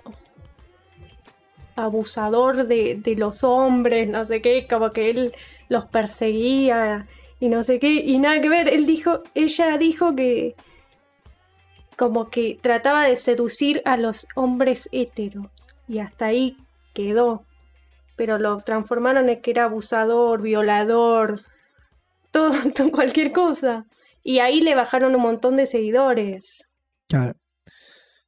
[1.77, 5.33] abusador de, de los hombres, no sé qué, como que él
[5.69, 7.07] los perseguía
[7.41, 10.55] y no sé qué, y nada que ver, él dijo, ella dijo que
[11.97, 15.47] como que trataba de seducir a los hombres heteros
[15.89, 16.57] y hasta ahí
[16.95, 17.45] quedó.
[18.17, 21.41] Pero lo transformaron en que era abusador, violador,
[22.33, 23.87] todo, todo- cualquier cosa.
[24.25, 26.65] Y ahí le bajaron un montón de seguidores.
[27.09, 27.35] Claro.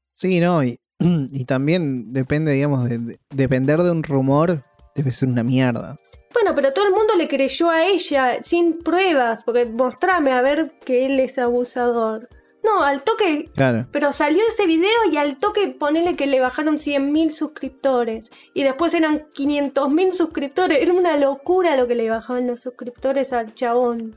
[0.08, 4.62] Sí, no, y, y también depende, digamos, de, de- depender de un rumor,
[4.94, 5.96] debe ser una mierda.
[6.32, 10.72] Bueno, pero todo el mundo le creyó a ella sin pruebas, porque mostrame a ver
[10.84, 12.28] que él es abusador.
[12.64, 13.86] No, al toque Claro.
[13.92, 18.30] Pero salió ese video y al toque ponele que le bajaron 100.000 suscriptores.
[18.54, 20.78] Y después eran 500.000 suscriptores.
[20.80, 24.16] Era una locura lo que le bajaban los suscriptores al chabón.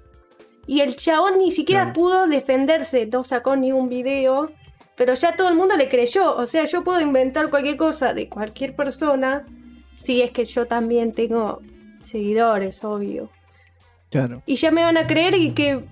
[0.66, 1.94] Y el chabón ni siquiera Claro.
[1.94, 4.50] pudo defenderse, no sacó ni un video.
[4.96, 6.36] Pero ya todo el mundo le creyó.
[6.36, 9.46] O sea, yo puedo inventar cualquier cosa de cualquier persona.
[10.04, 11.62] Si es que yo también tengo
[12.00, 13.30] seguidores, obvio.
[14.10, 14.42] Claro.
[14.46, 15.84] Y ya me van a creer y que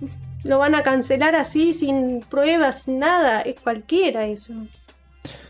[0.46, 3.40] lo van a cancelar así, sin pruebas, sin nada.
[3.42, 4.54] Es cualquiera eso.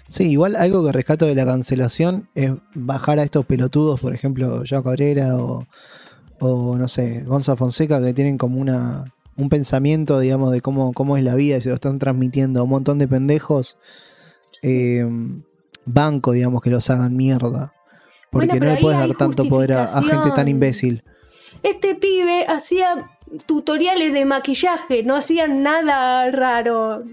[0.08, 4.62] Sí, igual algo que rescato de la cancelación es bajar a estos pelotudos, por ejemplo,
[4.68, 5.66] Joao Cabrera o,
[6.38, 9.04] o no sé, Gonza Fonseca, que tienen como una
[9.36, 12.62] un pensamiento, digamos, de cómo, cómo es la vida y se lo están transmitiendo a
[12.62, 13.76] un montón de pendejos.
[14.62, 15.06] eh,
[15.86, 17.72] banco, digamos, que los hagan mierda.
[18.30, 21.04] Porque Bueno, no le puedes dar tanto poder a, a gente tan imbécil.
[21.62, 23.10] Este pibe hacía
[23.46, 27.04] tutoriales de maquillaje, no hacía nada raro.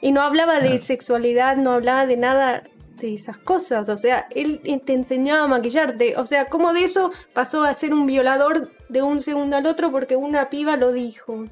[0.00, 2.64] Y no hablaba de sexualidad, no hablaba de nada
[3.00, 3.88] de esas cosas.
[3.88, 6.16] O sea, él te enseñaba a maquillarte.
[6.16, 9.90] O sea, ¿cómo de eso pasó a ser un violador de un segundo al otro
[9.90, 11.46] porque una piba lo dijo?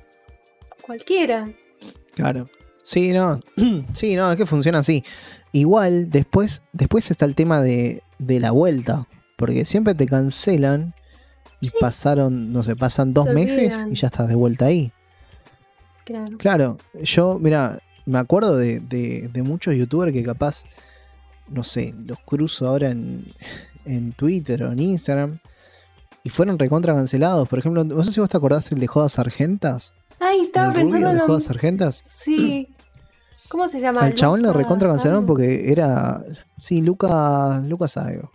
[0.83, 1.51] Cualquiera.
[2.14, 2.49] Claro.
[2.83, 3.40] Sí, no.
[3.95, 5.05] sí, no, es que funciona así.
[5.53, 9.07] Igual, después, después está el tema de, de la vuelta.
[9.37, 10.95] Porque siempre te cancelan
[11.62, 13.92] y pasaron, no sé, pasan dos Se meses olvidan.
[13.92, 14.92] y ya estás de vuelta ahí.
[16.05, 16.37] Claro.
[16.38, 20.64] Claro, yo, mira, me acuerdo de, de- de muchos youtubers que capaz,
[21.48, 23.33] no sé, los cruzo ahora en,
[23.85, 25.38] en Twitter o en Instagram
[26.25, 27.48] y fueron recontra cancelados.
[27.48, 29.92] Por ejemplo, no sé si vos te acordás del de Jodas Argentas.
[30.18, 31.20] Ay, estaba el pensando en de.
[31.22, 32.03] Jodas Argentas.
[32.07, 32.68] Sí.
[33.48, 34.01] ¿Cómo se llama?
[34.01, 36.25] Al chabón lo recontra cancelaron porque era.
[36.57, 37.62] Sí, Lucas.
[37.68, 38.31] Lucas algo.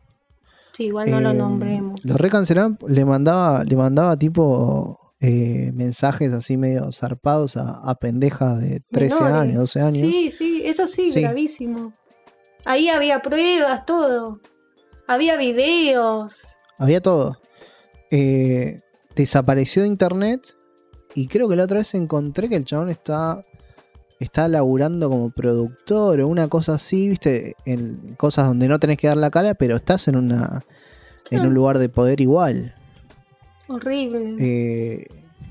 [0.77, 2.05] Sí, igual no lo Eh, nombremos.
[2.05, 8.59] Lo recancelaron, le mandaba, le mandaba tipo eh, mensajes así medio zarpados a, a pendejas
[8.61, 9.41] de 13 Menores.
[9.41, 9.97] años, 12 años.
[10.11, 11.21] Sí, sí, eso sí, Sí.
[11.21, 11.93] gravísimo.
[12.65, 14.39] Ahí había pruebas, todo.
[15.07, 16.43] Había videos.
[16.77, 17.37] Había todo.
[18.11, 18.81] Eh,
[19.15, 20.55] desapareció de internet.
[21.15, 23.41] Y creo que la otra vez encontré que el chabón está.
[24.19, 29.07] Está laburando como productor o una cosa así, viste, en cosas donde no tenés que
[29.07, 30.63] dar la cara, pero estás en una.
[31.29, 32.73] en un lugar de poder igual.
[33.67, 34.35] Horrible.
[34.39, 35.07] Eh,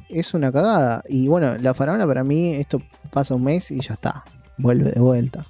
[0.09, 1.03] es una cagada.
[1.09, 2.81] Y bueno, la faraona para mí, esto
[3.13, 4.25] pasa un mes y ya está.
[4.59, 5.47] Vuelve de vuelta.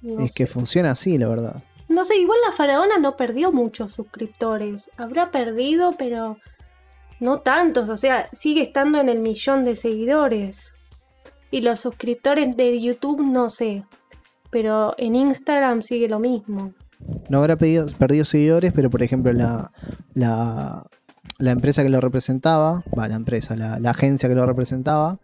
[0.00, 1.62] no, es que funciona así, la verdad.
[1.88, 4.90] no sé, igual la faraona no perdió muchos suscriptores.
[4.96, 6.38] Habrá perdido, pero
[7.20, 7.88] no tantos.
[7.88, 10.71] O sea, sigue estando en el millón de seguidores.
[11.52, 13.84] Y los suscriptores de YouTube no sé.
[14.50, 16.72] Pero en Instagram sigue lo mismo.
[17.28, 19.70] No habrá pedido- perdido seguidores, pero por ejemplo la,
[20.14, 20.84] la,
[21.38, 25.18] la empresa que lo representaba, va, la empresa, la, la agencia que lo representaba,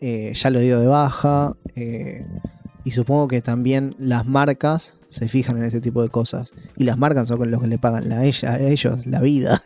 [0.00, 1.54] eh, ya lo dio de baja.
[1.74, 2.26] eh,
[2.84, 6.52] y supongo que también las marcas se fijan en ese tipo de cosas.
[6.76, 9.20] Y las marcas son con los que le pagan la- a, ella- a ellos la
[9.20, 9.62] vida.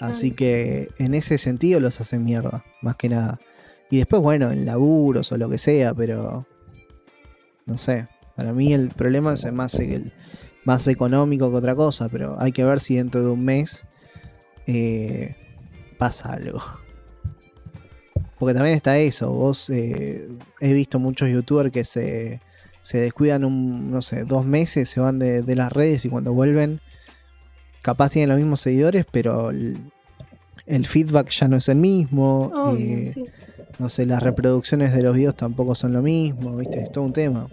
[0.00, 3.38] Así que en ese sentido los hacen mierda, más que nada.
[3.90, 6.46] Y después, bueno, en laburos o lo que sea, pero
[7.66, 8.08] no sé.
[8.36, 10.12] Para mí el problema es más, el,
[10.64, 13.86] más económico que otra cosa, pero hay que ver si dentro de un mes
[14.66, 15.36] eh,
[15.98, 16.60] pasa algo.
[18.38, 20.28] Porque también está eso, vos eh,
[20.60, 22.40] he visto muchos youtubers que se,
[22.80, 26.32] se descuidan un, no sé, dos meses, se van de, de las redes y cuando
[26.32, 26.80] vuelven
[27.80, 29.78] capaz tienen los mismos seguidores, pero el,
[30.66, 32.50] el feedback ya no es el mismo.
[32.54, 33.24] Obvio, eh, sí.
[33.78, 36.82] No sé, las reproducciones de los videos tampoco son lo mismo, ¿viste?
[36.82, 37.48] Es todo un tema.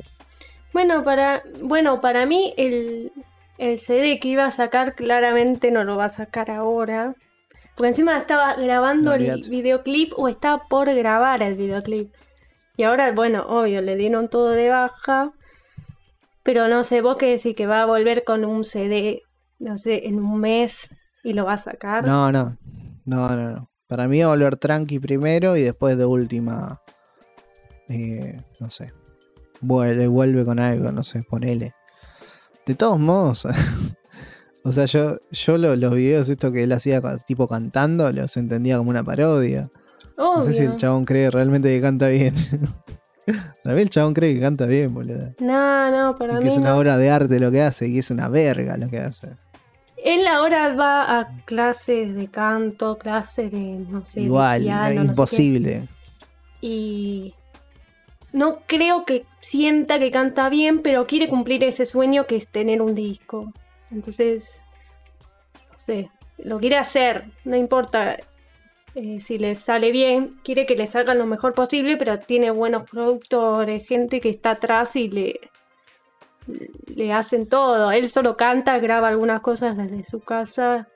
[0.74, 3.12] Bueno, para, bueno, para mí el,
[3.58, 7.16] el CD que iba a sacar claramente no lo va a sacar ahora.
[7.76, 12.14] Porque encima estaba grabando No, el videoclip o está por grabar el videoclip.
[12.78, 15.32] Y ahora, bueno, obvio, le dieron todo de baja.
[16.44, 19.22] Pero no sé, vos qué decís que va a volver con un CD,
[19.60, 20.90] no sé, en un mes
[21.24, 22.06] y lo va a sacar.
[22.06, 22.58] No, no,
[23.06, 23.71] no, no, no.
[23.92, 26.82] Para mí va a volver tranqui primero y después de última,
[27.90, 28.94] eh, no sé,
[29.60, 31.74] vuelve, vuelve con algo, no sé, ponele.
[32.66, 33.46] De todos modos,
[34.64, 38.78] o sea, yo, yo lo- los videos estos que él hacía tipo cantando los entendía
[38.78, 39.70] como una parodia.
[40.18, 42.34] No sé si el chabón cree realmente que canta bien.
[43.64, 45.34] Para mí el chabón cree que canta bien, boludo.
[45.40, 46.78] No, no, para Y que mí es una no.
[46.78, 49.36] obra de arte lo que hace y es una verga lo que hace.
[50.04, 53.60] Él ahora va a clases de canto, clases de,
[53.90, 55.46] no sé, de Igual, piano, es no sé qué.
[55.46, 55.88] imposible.
[56.62, 57.34] y
[58.34, 62.82] no creo que sienta que canta bien, pero quiere cumplir ese sueño que es tener
[62.82, 63.52] un disco.
[63.92, 64.62] Entonces,
[65.72, 68.18] no sé, lo quiere hacer, no importa
[68.96, 72.90] eh, si le sale bien, quiere que le salga lo mejor posible, pero tiene buenos
[72.90, 75.40] productores, gente que está atrás y le,
[76.88, 77.92] le hacen todo.
[77.92, 80.88] Él solo canta, graba algunas cosas desde su casa.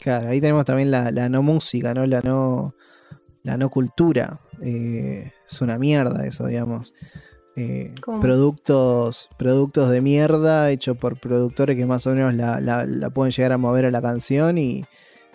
[0.00, 2.06] Claro, ahí tenemos también la, la no música, ¿no?
[2.06, 2.74] La no,
[3.42, 4.40] la no cultura.
[4.62, 6.94] Eh, es una mierda eso, digamos.
[7.54, 13.10] Eh, productos, productos de mierda hechos por productores que más o menos la, la- la
[13.10, 14.84] pueden llegar a mover a la canción y,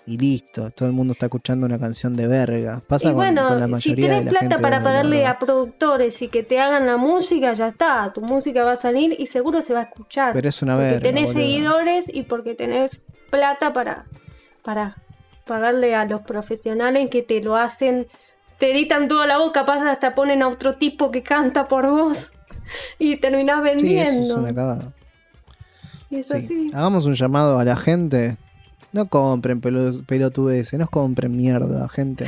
[0.08, 0.72] y listo.
[0.72, 2.82] Todo el mundo está escuchando una canción de verga.
[2.88, 5.26] Pasa y con, bueno, con la si mayoría de tenés la plata gente, para pagarle
[5.28, 8.12] a productores y que te hagan la música, ya está.
[8.14, 10.34] Tu música va a salir y seguro se va a escuchar.
[10.34, 11.02] Pero es una porque verga.
[11.04, 11.46] tenés boludo.
[11.46, 14.06] seguidores y porque tenés plata para,
[14.64, 14.96] para
[15.46, 18.08] pagarle a los profesionales que te lo hacen.
[18.60, 22.32] Te editan toda la voz, capaz hasta ponen a otro tipo que canta por vos
[22.98, 23.68] y terminás Sí,
[23.98, 24.38] eso es vendiendo.
[24.38, 24.94] una cagada.
[26.10, 26.38] Y es Sí.
[26.38, 26.72] así.
[26.74, 28.38] Hagamos un llamado a la gente.
[28.94, 32.28] No compren pelo- pelotudeces, no compren mierda, gente.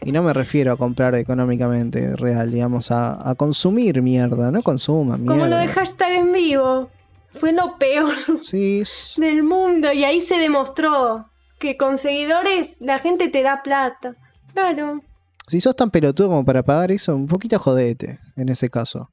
[0.00, 5.20] Y no me refiero a comprar económicamente real, digamos, a, a consumir mierda, no consuman
[5.22, 5.34] mierda.
[5.34, 6.90] Como lo de hashtag en vivo.
[7.30, 8.82] Fue lo peor Sí,
[9.18, 11.26] del mundo y ahí se demostró
[11.58, 14.14] que con seguidores la gente te da plata.
[14.54, 15.02] Claro.
[15.46, 19.10] si sos tan pelotudo como para pagar eso, un poquito jodete en ese caso.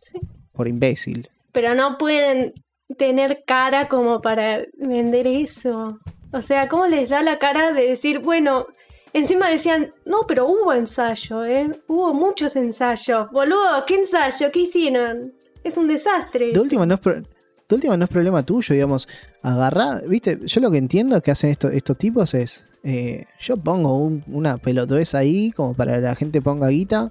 [0.00, 0.18] Sí.
[0.52, 1.28] Por imbécil.
[1.52, 2.54] Pero no pueden
[2.96, 5.98] tener cara como para vender eso.
[6.32, 8.66] O sea, ¿cómo les da la cara de decir, bueno,
[9.12, 11.70] encima decían, no, pero hubo ensayo, ¿eh?
[11.88, 13.30] Hubo muchos ensayos.
[13.32, 14.50] Boludo, ¿qué ensayo?
[14.52, 15.32] ¿Qué hicieron?
[15.64, 16.46] Es un desastre.
[16.46, 16.62] De eso.
[16.62, 19.08] última no es, pro- de última no es problema tuyo, digamos.
[19.42, 23.96] Agarrá, viste, yo lo que entiendo que hacen esto- estos tipos es, eh, yo pongo
[23.98, 27.10] un- una pelotudez ahí como para que la gente ponga guita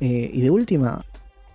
[0.00, 1.04] eh, y de última,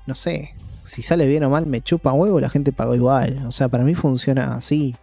[0.06, 0.54] no sé,
[0.84, 3.44] si sale bien o mal me chupa huevo, la gente pagó igual.
[3.48, 4.96] O sea, para mí funciona así.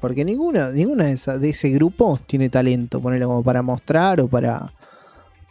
[0.00, 4.28] Porque ninguna, ninguna de, esa- de ese grupo tiene talento, ponerlo como para mostrar o
[4.28, 4.72] para...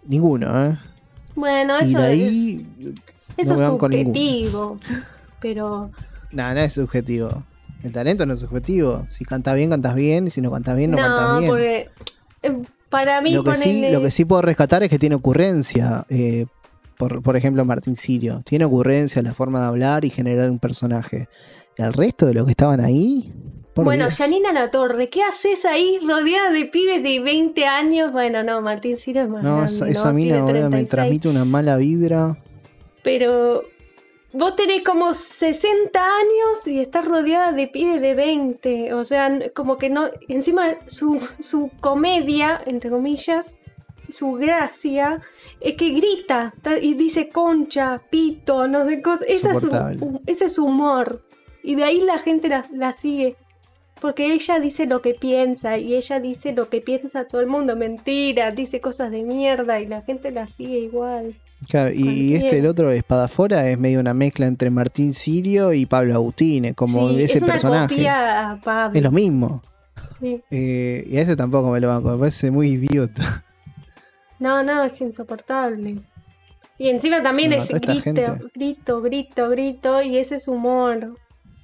[0.05, 0.77] Ninguno, ¿eh?
[1.35, 2.67] Bueno, Y eso de es, ahí...
[3.35, 4.13] eso es con ninguno.
[4.15, 4.79] subjetivo.
[5.41, 5.91] Pero
[6.31, 7.43] Nada, no es subjetivo.
[7.83, 9.05] El talento no es subjetivo.
[9.09, 10.27] Si cantas bien, cantas bien.
[10.27, 11.49] Y si no cantas bien, no, cantas no, bien.
[11.49, 11.89] porque
[12.43, 16.05] eh, para mí Lo que, sí, lo que sí puedo rescatar es que tiene ocurrencia.
[16.09, 16.45] eh,
[16.97, 18.41] por, por ejemplo, Martín Sirio.
[18.45, 21.27] Tiene ocurrencia, la forma de hablar y generar un personaje.
[21.77, 23.31] Y al resto de los que estaban ahí,
[23.73, 24.17] Por bueno, Dios.
[24.17, 28.11] Janina La Torre, ¿qué haces ahí rodeada de pibes de 20 años?
[28.11, 29.91] Bueno, no, Martín Ciro es más No, grande, esa, ¿no?
[29.91, 30.89] esa mina Tiene boludo, me 36.
[30.89, 32.37] transmite una mala vibra.
[33.03, 33.61] Pero
[34.33, 38.93] vos tenés como 60 años y estás rodeada de pibes de 20.
[38.95, 40.09] O sea, como que no.
[40.27, 43.55] Encima, su, su comedia, entre comillas,
[44.09, 45.21] su gracia,
[45.69, 49.25] es que grita ta- y dice concha, pito, no sé cosas.
[49.27, 51.23] Esa es su- ese es su humor.
[51.63, 53.35] Y de ahí la gente la, la sigue.
[53.99, 57.75] Porque ella dice lo que piensa y ella dice lo que piensa todo el mundo.
[57.75, 61.33] Mentira, dice cosas de mierda y la gente la sigue igual.
[61.67, 66.13] Claro, y, este, el otro, Espadafora, es medio una mezcla entre Martín Sirio y Pablo
[66.13, 67.95] Agustine, como Sí, ese es una personaje.
[67.95, 68.95] copia a Pablo.
[68.95, 69.63] Es lo mismo.
[70.21, 70.41] Sí.
[70.51, 73.43] Eh, y a ese tampoco me lo banco, me parece muy idiota.
[74.39, 75.99] No, no, es insoportable.
[76.77, 78.25] Y encima también es grito, gente.
[78.53, 81.17] grito, grito, grito, y ese es humor,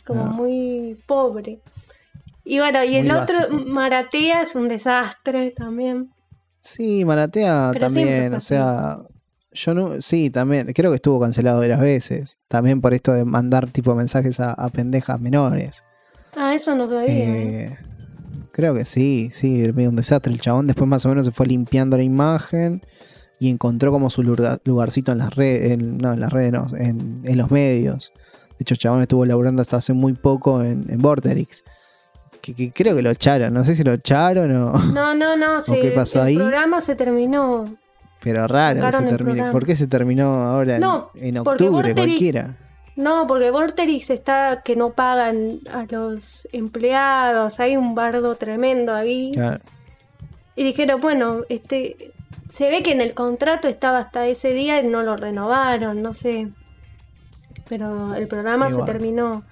[0.06, 0.32] como No.
[0.32, 1.60] muy pobre.
[2.44, 3.36] Y bueno, y Muy el otro.
[3.68, 6.10] Maratea, es un desastre también.
[6.60, 8.98] Sí, Maratea Pero también, o sea,
[9.52, 13.70] yo no, sí, también, creo que estuvo cancelado varias veces, también por esto de mandar
[13.70, 15.84] tipo mensajes a, a pendejas menores.
[16.36, 17.12] Ah, eso no sabía.
[17.12, 17.66] ¿eh?
[17.66, 17.78] Eh,
[18.54, 21.46] creo que sí, sí, medio un desastre el chabón, después más o menos se fue
[21.48, 22.82] limpiando la imagen
[23.40, 27.20] y encontró como su lugar- lugarcito en las redes, no, en las redes no, en,
[27.26, 28.14] en los medios.
[28.52, 31.64] De hecho, el chabón estuvo laburando hasta hace muy poco en, en Vorterix.
[32.42, 34.74] Que, que creo que lo echaron, no sé si lo echaron o...
[34.92, 36.36] No, no, no, qué pasó el ahí?
[36.38, 37.66] programa se terminó.
[38.22, 39.52] Pero raro que se programa.
[39.52, 42.58] ¿Por qué se terminó ahora en, No, en octubre Vorterix- cualquiera?
[42.96, 49.32] No, porque Vorterix está que no pagan a los empleados, hay un bardo tremendo ahí.
[49.34, 49.64] Claro.
[50.56, 52.14] Y dijeron, bueno, este
[52.48, 56.14] se ve que en el contrato estaba hasta ese día y no lo renovaron, no
[56.14, 56.50] sé.
[57.68, 58.86] Pero el programa Igual.
[58.86, 59.44] se terminó.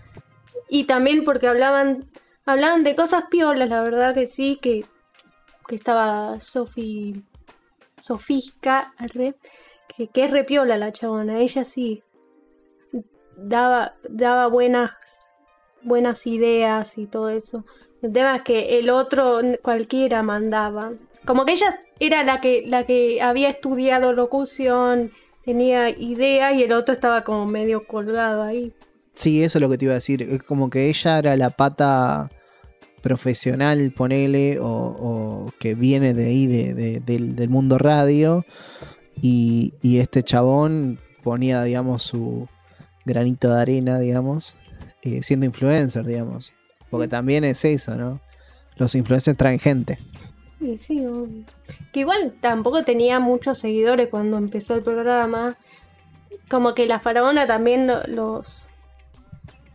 [0.69, 2.05] Y también porque hablaban
[2.45, 4.85] hablaban de cosas piolas, la verdad que sí, que,
[5.67, 7.23] que estaba Sofi
[7.99, 8.93] Sofisca,
[9.95, 12.03] que, que es repiola la chabona, ella sí
[13.37, 14.91] daba, daba buenas,
[15.83, 17.65] buenas ideas y todo eso.
[18.01, 20.91] El tema es que el otro cualquiera mandaba.
[21.25, 25.11] Como que ella era la que, la que había estudiado locución,
[25.45, 28.73] tenía idea y el otro estaba como medio colgado ahí.
[29.13, 30.21] Sí, eso es lo que te iba a decir.
[30.23, 32.31] Es como que ella era la pata
[33.01, 38.45] profesional, ponele, o, que viene de ahí, de- de- del, del mundo radio.
[39.21, 42.47] Y, y este chabón ponía, digamos, su
[43.05, 44.57] granito de arena, digamos,
[45.03, 46.53] eh, siendo influencer, digamos.
[46.89, 48.19] Porque también es eso, ¿no?
[48.77, 49.99] Los influencers traen gente.
[50.59, 51.43] Y sí, obvio.
[51.91, 55.55] que igual tampoco tenía muchos seguidores cuando empezó el programa.
[56.49, 58.67] Como que la faraona también lo- los,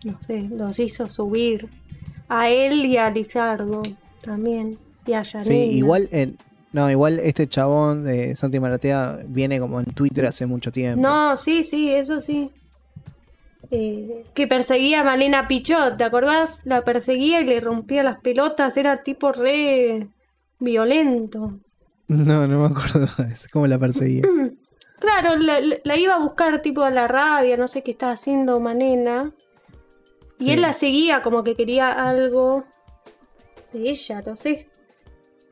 [0.05, 1.69] no sé, los hizo subir.
[2.29, 3.83] A él y a Lizardo
[4.23, 4.79] también.
[5.07, 5.41] Y a Yanina.
[5.45, 6.37] Sí, igual en,
[6.73, 11.01] no, igual este chabón de Santi Maratea viene como en Twitter hace mucho tiempo.
[11.01, 12.51] No, sí, sí, eso sí.
[13.71, 16.61] Eh, que perseguía a Malena Pichot, ¿te acordás?
[16.65, 20.09] La perseguía y le rompía las pelotas, era tipo re
[20.61, 21.59] violento.
[22.09, 23.09] No, no me acuerdo.
[23.31, 24.23] Es como la perseguía.
[24.99, 29.31] Claro, la, iba a buscar tipo a la radio, no sé qué estaba haciendo Manena.
[30.39, 30.53] Y Sí.
[30.53, 32.65] él la seguía como que quería algo
[33.75, 34.69] de ella, no sé.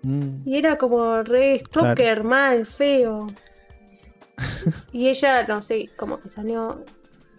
[0.00, 0.48] Mm.
[0.48, 3.26] Y era como re stalker, mal, feo.
[4.92, 6.82] y ella, no sé, como que salió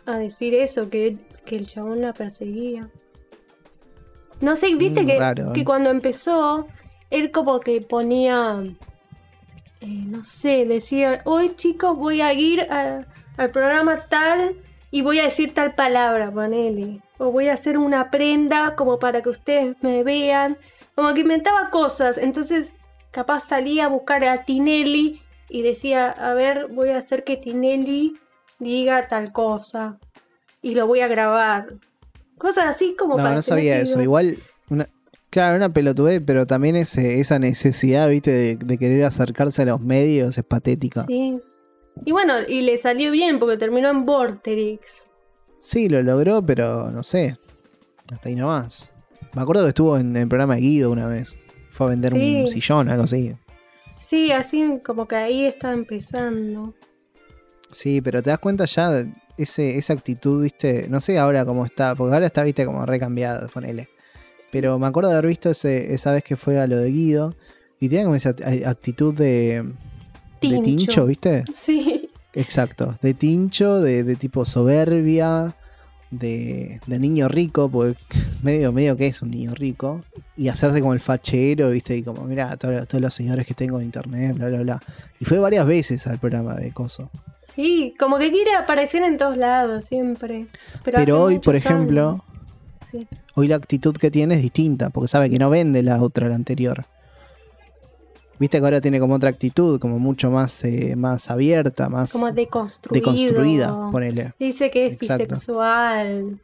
[0.06, 2.90] a decir eso, que, que el chabón la perseguía.
[4.42, 5.66] No sé, viste Mm, que, raro, que ¿eh?
[5.66, 6.68] cuando empezó,
[7.10, 8.62] él como que ponía,
[9.82, 13.06] eh, no sé, decía, hoy chicos voy a ir a-
[13.38, 14.56] al programa tal
[14.92, 17.02] y voy a decir tal palabra, ponele.
[17.18, 20.58] O voy a hacer una prenda como para que ustedes me vean.
[20.96, 22.18] Como que inventaba cosas.
[22.18, 22.76] Entonces,
[23.12, 28.18] capaz salía a buscar a Tinelli y decía, a ver, voy a hacer que Tinelli
[28.60, 30.00] diga tal cosa.
[30.62, 31.76] Y lo voy a grabar.
[32.38, 34.02] Cosas así como No, para no sabía eso.
[34.02, 34.38] Igual,
[34.70, 34.90] una,
[35.30, 39.82] claro, una pelotudez, pero también ese, esa necesidad, viste, de, de querer acercarse a los
[39.82, 41.06] medios es patética.
[41.08, 41.40] Sí.
[41.40, 42.02] Sí.
[42.04, 45.06] Y bueno, y le salió bien porque terminó en Vorterix.
[45.90, 47.38] lo logró, pero no sé.
[48.12, 48.92] Hasta ahí nomás.
[49.34, 51.38] Me acuerdo que estuvo en el programa de Guido una vez.
[51.70, 52.42] Fue a vender Sí.
[52.42, 53.34] un sillón, algo así.
[53.98, 56.74] Sí, así como que ahí está empezando.
[57.76, 61.66] Sí, pero te das cuenta ya de ese, esa actitud, viste, no sé ahora cómo
[61.66, 63.90] está, porque ahora está, viste, como recambiado, ponele.
[64.50, 67.36] Pero me acuerdo de haber visto ese, esa vez que fue a lo de Guido
[67.78, 69.62] y tenía como esa act- actitud de,
[70.42, 71.44] de tincho, viste.
[71.66, 72.10] Sí.
[72.32, 75.54] Exacto, de tincho, de, de tipo soberbia,
[76.12, 77.98] de, de niño rico, porque
[78.42, 80.06] medio, medio que es un niño rico,
[80.38, 83.80] y hacerse como el fachero, viste, y como, mira, todos, todos los seguidores que tengo
[83.80, 84.80] en internet, bla, bla, bla.
[85.20, 87.10] Y fue varias veces al programa de Coso.
[87.56, 90.48] Sí, como que quiere aparecer en todos lados, siempre.
[90.84, 92.24] Pero, hoy, por ejemplo.
[92.86, 93.08] Sí.
[93.34, 96.36] hoy la actitud que tiene es distinta, porque sabe que no vende la otra, la
[96.36, 96.86] anterior.
[98.38, 102.32] Viste que ahora tiene como otra actitud, como mucho más, eh, más abierta, más Como
[102.32, 103.12] deconstruido.
[103.12, 104.34] deconstruida, ponele.
[104.38, 105.24] Dice que es Exacto.
[105.24, 106.40] bisexual.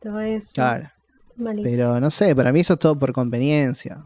[0.00, 0.50] Todo eso.
[0.54, 0.90] Claro.
[1.36, 1.70] Malísimo.
[1.70, 3.98] Pero no sé, para mí eso es todo por conveniencia.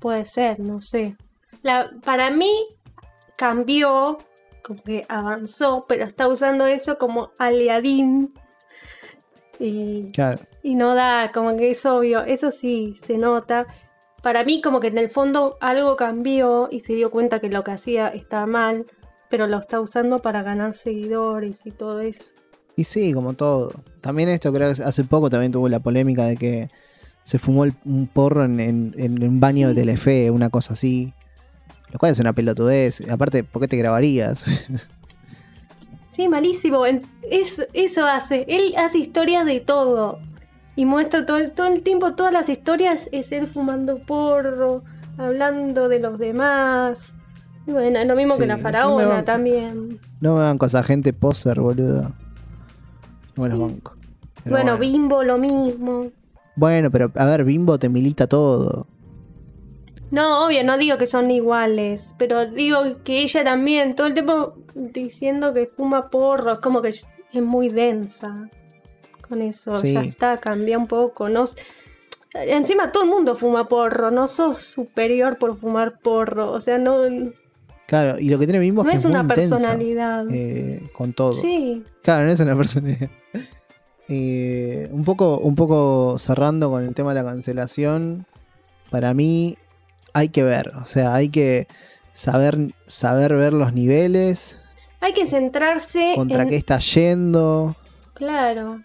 [0.00, 1.14] Puede ser, no sé.
[1.62, 2.50] La, para mí
[3.36, 4.18] cambió,
[4.66, 8.34] como que avanzó, pero está usando eso como aliadín.
[9.58, 10.40] Y, Claro.
[10.62, 13.66] y no da, como que es obvio, eso sí se nota.
[14.22, 17.62] Para mí como que en el fondo algo cambió y se dio cuenta que lo
[17.64, 18.86] que hacía estaba mal,
[19.30, 22.24] pero lo está usando para ganar seguidores y todo eso.
[22.76, 23.72] Y sí, como todo.
[24.00, 26.68] También esto creo que hace poco también tuvo la polémica de que
[27.22, 31.12] se fumó el- un porro en, en- en un baño de Telefe, una cosa así.
[31.92, 33.02] Lo cual es una pelotudez.
[33.10, 34.44] Aparte, ¿por qué te grabarías?
[36.12, 36.86] Sí, malísimo.
[36.86, 37.04] Es-
[37.74, 38.46] eso hace.
[38.48, 40.18] Él hace historias de todo.
[40.74, 44.82] Y muestra todo el, todo el tiempo, todas las historias es él fumando porro,
[45.18, 47.14] hablando de los demás.
[47.66, 49.24] Y bueno, es lo mismo Sí, que la faraona banco.
[49.24, 49.98] también.
[50.20, 52.14] no me dan cosas, gente poser, boludo.
[53.36, 53.94] No me los banco.
[54.44, 54.78] Bueno, bueno.
[54.78, 56.06] Bimbo lo mismo.
[56.54, 58.86] Bueno, pero a ver, Bimbo te milita todo.
[60.10, 64.54] No, obvio, no digo que son iguales, pero digo que ella también, todo el tiempo
[64.74, 67.04] diciendo que fuma porro, es como que es
[67.34, 68.48] muy densa
[69.28, 69.74] con eso.
[69.76, 69.92] Sí.
[69.94, 71.28] Ya está, cambia un poco.
[71.28, 71.44] No,
[72.34, 76.52] encima todo el mundo fuma porro, no sos superior por fumar porro.
[76.52, 77.32] O sea, no, no
[77.86, 80.26] Claro, y lo que tiene es que es muy una intensa, personalidad.
[80.30, 81.34] eh, con todo.
[81.34, 83.10] Sí, Claro, no es una personalidad.
[84.08, 88.24] Eh, un, poco, un poco cerrando con el tema de la cancelación,
[88.88, 89.58] para mí
[90.16, 91.66] hay que ver, o sea, hay que
[92.12, 92.56] saber,
[92.86, 94.58] saber ver los niveles,
[95.00, 96.48] hay que centrarse contra en...
[96.48, 97.76] qué está yendo.
[98.14, 98.82] Claro.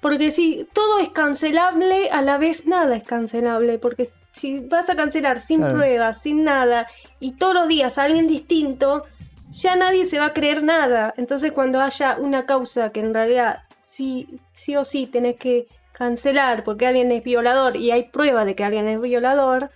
[0.00, 3.78] Porque si todo es cancelable, a la vez nada es cancelable.
[3.78, 5.74] Porque si vas a cancelar sin Claro.
[5.76, 6.86] pruebas, sin nada,
[7.18, 9.04] y todos los días a alguien distinto,
[9.52, 11.14] ya nadie se va a creer nada.
[11.16, 16.64] Entonces cuando haya una causa que en realidad sí, sí o sí tenés que cancelar
[16.64, 19.70] porque alguien es violador y hay prueba de que alguien es violador,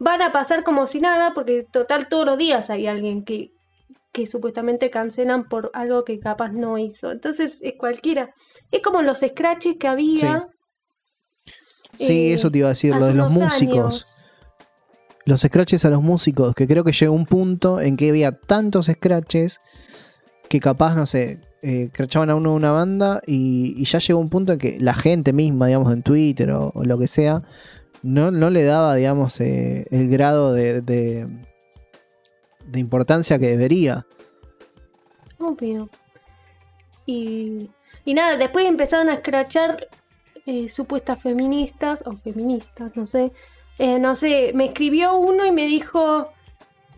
[0.00, 3.52] van a pasar como si nada porque total todos los días hay alguien que,
[4.12, 7.12] que supuestamente cancelan por algo que capaz no hizo.
[7.12, 8.34] Entonces es cualquiera.
[8.72, 10.48] Es como los scratches que había.
[11.92, 13.78] Sí, eh, eso te iba a decir, lo de los músicos.
[13.78, 14.16] años.
[15.26, 18.86] Los scratches a los músicos, que creo que llegó un punto en que había tantos
[18.86, 19.60] scratches
[20.48, 24.18] que capaz, no sé, eh, crachaban a uno de una banda y, y ya llegó
[24.18, 27.42] un punto en que la gente misma, digamos, en Twitter o, o lo que sea,
[28.02, 31.28] no, no le daba, digamos, eh, el grado de, de,
[32.64, 34.06] de importancia que debería.
[35.38, 35.88] Obvio.
[37.06, 37.70] Y,
[38.04, 39.88] y nada, después empezaron a escrachar
[40.46, 43.32] eh, supuestas feministas, o feministas, no sé.
[43.78, 46.32] Eh, no sé, me escribió uno y me dijo,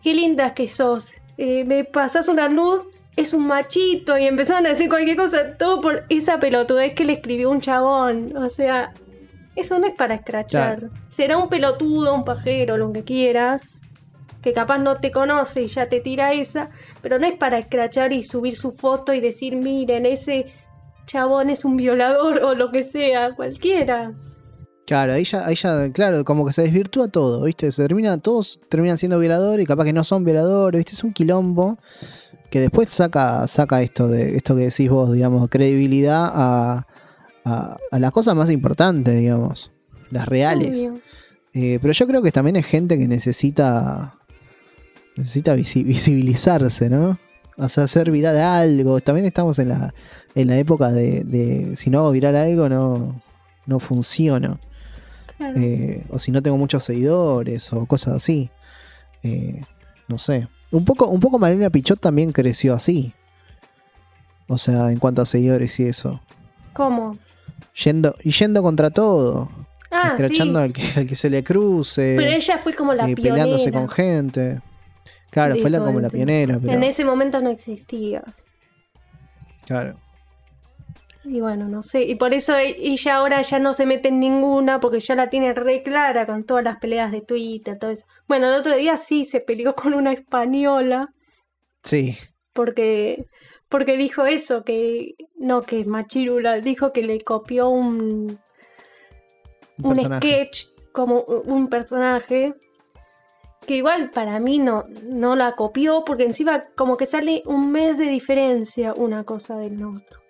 [0.02, 1.14] qué linda que sos.
[1.38, 2.82] Me pasas una luz,
[3.16, 4.16] es un machito.
[4.18, 8.36] Y empezaron a decir cualquier cosa, todo por esa pelotudez que le escribió un chabón.
[8.36, 8.92] O sea,
[9.56, 10.78] eso no es para escrachar.
[10.78, 10.94] Claro.
[11.10, 13.80] Será un pelotudo, un pajero, lo que quieras.
[14.42, 16.70] Que capaz no te conoce y ya te tira esa.
[17.00, 20.46] Pero no es para escrachar y subir su foto y decir, miren, ese
[21.06, 24.12] chabón es un violador o lo que sea, cualquiera.
[24.86, 27.70] Claro, ahí ya, ahí ya, claro, como que se desvirtúa todo, ¿viste?
[27.70, 30.92] Se termina, todos terminan siendo violadores y capaz que no son violadores, ¿viste?
[30.92, 31.78] Es un quilombo
[32.50, 36.86] que después saca, saca esto de esto que decís vos, digamos, credibilidad a,
[37.44, 39.72] a, a las cosas más importantes, digamos,
[40.10, 40.92] las reales.
[41.54, 44.14] Eh, pero yo creo que también es gente que necesita
[45.16, 47.18] necesita visi- visibilizarse, ¿no?
[47.58, 49.00] O sea, hacer viral algo.
[49.00, 49.94] También estamos en la,
[50.34, 53.20] en la época de, de si no hago viral algo no,
[53.66, 54.58] no funciona.
[55.36, 55.60] Claro.
[55.60, 58.50] Eh, o si no tengo muchos seguidores o cosas así.
[59.22, 59.60] Eh,
[60.08, 60.48] no sé.
[60.70, 63.12] Un poco, un poco Malena Pichot también creció así.
[64.48, 66.22] O sea, en cuanto a seguidores y eso.
[66.72, 67.18] ¿Cómo?
[67.84, 69.50] Yendo, y yendo contra todo.
[69.90, 70.22] Ah, sí.
[70.22, 72.14] escrachando al, que, al que se le cruce.
[72.18, 73.34] Pero ella fue como la eh, pionera.
[73.34, 74.60] peleándose con gente.
[75.30, 76.58] Claro, fue la, como la pionera.
[76.60, 78.22] Pero, En ese momento no existía.
[79.66, 79.98] Claro.
[81.24, 82.02] Y bueno, no sé.
[82.02, 85.30] Y por eso e- ella ahora ya no se mete en ninguna porque ya la
[85.30, 88.06] tiene re clara con todas las peleas de Twitter, todo eso.
[88.26, 91.10] Bueno, el otro día sí se peleó con una española
[91.82, 92.16] Sí.
[92.52, 93.24] porque,
[93.72, 98.38] porque dijo eso, que no, que Machirula dijo que le copió un,
[99.82, 102.54] Un sketch como un personaje
[103.66, 107.96] que igual para mí no, no la copió porque encima como que sale un mes
[107.96, 110.20] de diferencia una cosa del otro.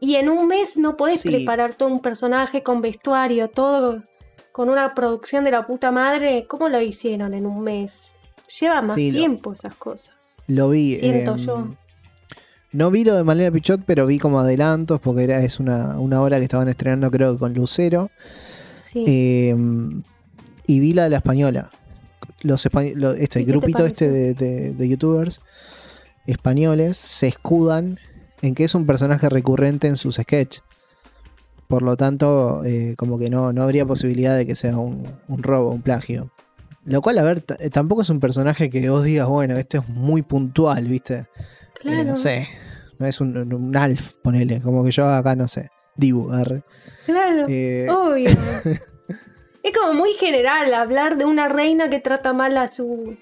[0.00, 1.28] Y en un mes no podés Sí.
[1.28, 4.04] preparar todo un personaje con vestuario, todo
[4.52, 6.46] con una producción de la puta madre.
[6.48, 8.06] ¿Cómo lo hicieron en un mes?
[8.60, 10.36] Lleva más Sí, lo- tiempo esas cosas.
[10.46, 10.94] Lo vi.
[10.96, 11.64] Siento em, yo.
[12.72, 16.20] No vi lo de Malena Pichot, pero vi como adelantos porque era, es una, una
[16.22, 18.10] obra que estaban estrenando creo que con Lucero.
[18.80, 19.04] Sí.
[19.06, 20.02] Em,
[20.66, 21.70] y vi la de la española.
[22.42, 25.40] Los españ- lo- este ¿Y qué te grupito este de, de- de youtubers
[26.26, 27.98] españoles se escudan
[28.42, 30.62] en que es un personaje recurrente en sus sketches.
[31.68, 35.42] Por lo tanto, eh, como que no, no habría posibilidad de que sea un, un
[35.42, 36.30] robo, un plagio.
[36.84, 40.22] Lo cual, a ver, tampoco es un personaje que vos digas, bueno, este es muy
[40.22, 41.26] puntual, ¿viste?
[41.84, 42.48] Eh, no sé,
[42.98, 46.62] no es un, un Alf, ponele, como que yo acá, no sé, Dibu, arre.
[47.06, 47.46] Claro.
[47.48, 48.28] Eh, Obvio.
[49.62, 53.16] es como muy general hablar de una reina que trata mal a su.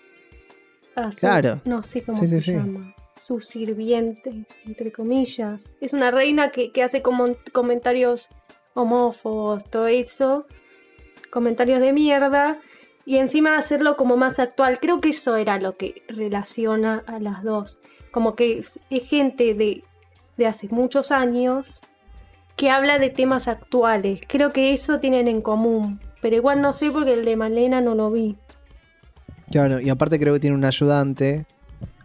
[0.95, 1.61] A su Claro.
[1.65, 2.53] No sé cómo Sí, se sí, sí.
[2.53, 2.95] llama.
[3.17, 5.73] Su sirviente, entre comillas.
[5.81, 8.29] Es una reina que, que hace como comentarios
[8.75, 10.47] homófobos, todo eso.
[11.31, 12.59] Comentarios de mierda.
[13.07, 14.79] Y encima hacerlo como más actual.
[14.81, 17.81] Creo que eso era lo que relaciona a las dos.
[18.11, 19.85] Como que es, es gente de,
[20.37, 21.81] de hace muchos años
[22.57, 24.21] que habla de temas actuales.
[24.27, 26.01] Creo que eso tienen en común.
[26.23, 28.37] Pero igual no sé porque el de Malena no lo vi.
[29.51, 31.47] Claro, y aparte creo que tiene un ayudante,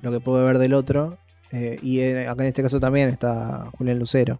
[0.01, 1.17] lo que puedo ver del otro.
[1.51, 4.39] eh, y acá en este caso también está Julián Lucero.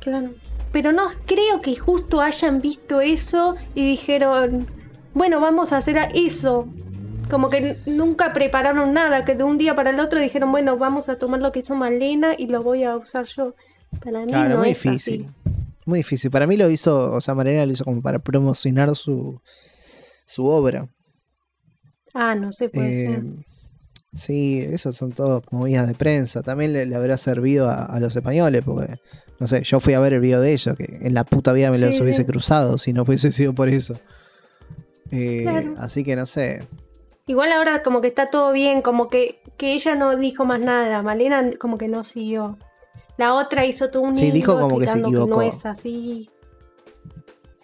[0.00, 0.30] Claro.
[0.72, 4.66] Pero no creo que justo hayan visto eso y dijeron,
[5.12, 6.66] bueno, vamos a hacer a eso.
[7.30, 11.08] Como que nunca prepararon nada, que de un día para el otro dijeron, bueno, vamos
[11.08, 13.54] a tomar lo que hizo Malena y lo voy a usar yo.
[14.04, 15.26] Para mí Claro, no muy es difícil.
[15.44, 15.54] así.
[15.86, 16.30] Muy difícil.
[16.30, 19.40] Para mí lo hizo, o sea, Mariana lo hizo como para promocionar su,
[20.26, 20.88] su obra.
[22.12, 23.22] Ah, no sé, puede Eh, ser.
[24.12, 26.42] sí, eso son todas movidas de prensa.
[26.42, 28.96] También le, le habrá servido a, a los españoles, porque,
[29.40, 31.70] no sé, yo fui a ver el video de ellos, que en la puta vida
[31.70, 33.98] me los hubiese cruzado si no hubiese sido por eso.
[35.10, 35.74] Eh, Claro.
[35.78, 36.62] Así que no sé.
[37.26, 41.02] Igual ahora como que está todo bien, como que, que ella no dijo más nada,
[41.02, 42.58] Malena como que no siguió.
[43.16, 45.26] La otra hizo todo un Sí, dijo como que se equivocó.
[45.28, 46.28] no es así.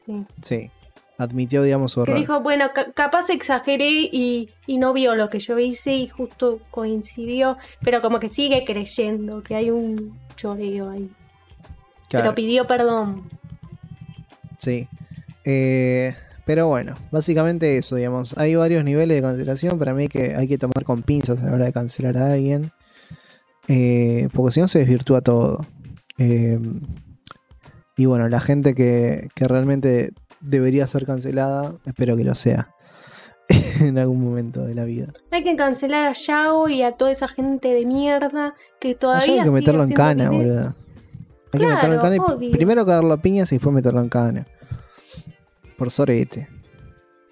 [0.06, 0.24] Sí.
[0.40, 0.70] Sí.
[1.18, 2.20] Admitió, digamos, su Que error.
[2.20, 6.60] dijo, bueno, ca- capaz exageré y, y no vio lo que yo hice y justo
[6.70, 11.10] coincidió, pero como que sigue creyendo que hay un choreo ahí.
[12.08, 13.28] Claro, Pero pidió perdón.
[14.56, 14.88] sí.
[15.44, 16.14] Eh,
[16.46, 18.36] pero bueno, básicamente eso, digamos.
[18.38, 19.78] Hay varios niveles de cancelación.
[19.78, 22.72] Para mí que hay que tomar con pinzas a la hora de cancelar a alguien.
[23.68, 25.66] Eh, porque si no se desvirtúa todo.
[26.18, 26.58] Eh,
[27.96, 32.74] y bueno, la gente que, que realmente debería ser cancelada, espero que lo sea.
[33.80, 35.08] en algún momento de la vida.
[35.30, 39.42] Hay que cancelar a Yao y a toda esa gente de mierda que todavía hay
[39.42, 40.74] que meterlo en cana, boludo.
[41.52, 44.46] Hay que meterlo en cana y primero cagarlo a piñas y después meterlo en cana.
[45.80, 46.46] Por sorete.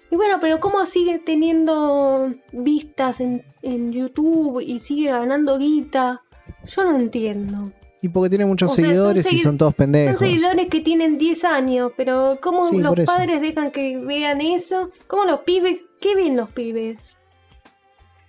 [0.09, 6.23] Y bueno, pero ¿cómo sigue teniendo vistas en, en YouTube y sigue ganando guita?
[6.65, 7.71] Yo no entiendo.
[8.01, 10.19] Y porque tiene muchos O sea, son seguidores y son todos Son pendejos.
[10.19, 14.89] seguidores que tienen 10 años, pero ¿cómo Sí, los padres dejan que vean eso?
[15.05, 15.81] ¿Cómo los pibes?
[16.01, 17.17] ¿Qué ven los pibes?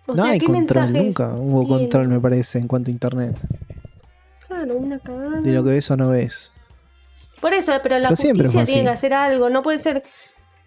[0.07, 1.79] O no sea, hay ¿qué control, mensajes nunca hubo tienen?
[1.79, 3.41] control, me parece, en cuanto a internet.
[4.47, 5.41] Claro, una cagada.
[5.41, 6.53] De lo que ves o no ves.
[7.41, 9.49] Por eso, pero la Pero justicia tiene que hacer algo.
[9.51, 10.03] No puede ser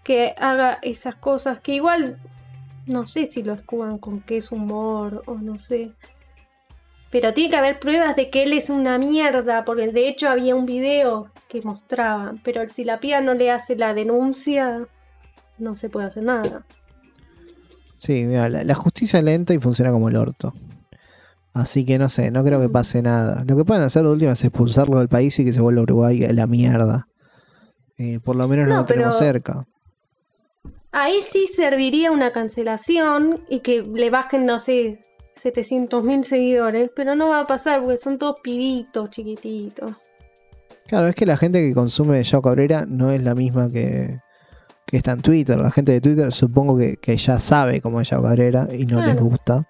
[0.03, 2.19] que haga esas cosas que igual
[2.86, 5.91] no sé si lo escudan con que es humor o no sé.
[7.09, 10.55] Pero tiene que haber pruebas de que él es una mierda, porque de hecho había
[10.55, 14.88] un video que mostraba, pero si la piba no le hace la denuncia,
[15.59, 16.65] no se puede hacer nada.
[17.97, 20.53] Sí, mira, la, la justicia es lenta y funciona como el orto.
[21.54, 23.43] Así que no sé, no creo que pase nada.
[23.45, 25.84] Lo que pueden hacer de última es expulsarlo del país y que se vuelva a
[25.84, 27.08] Uruguay a la mierda.
[27.99, 29.68] Eh, por lo menos no, No, lo tenemos pero- cerca.
[30.91, 34.99] Ahí sí serviría una cancelación y que le bajen, no sé,
[35.36, 39.91] 700 mil seguidores, pero no va a pasar porque son todos pibitos chiquititos.
[40.88, 44.20] Claro, es que la gente que consume Yao Cabrera no es la misma que,
[44.86, 45.58] que está en Twitter.
[45.58, 49.04] La gente de Twitter supongo que, que ya sabe cómo es Yao Cabrera y no
[49.04, 49.68] les gusta.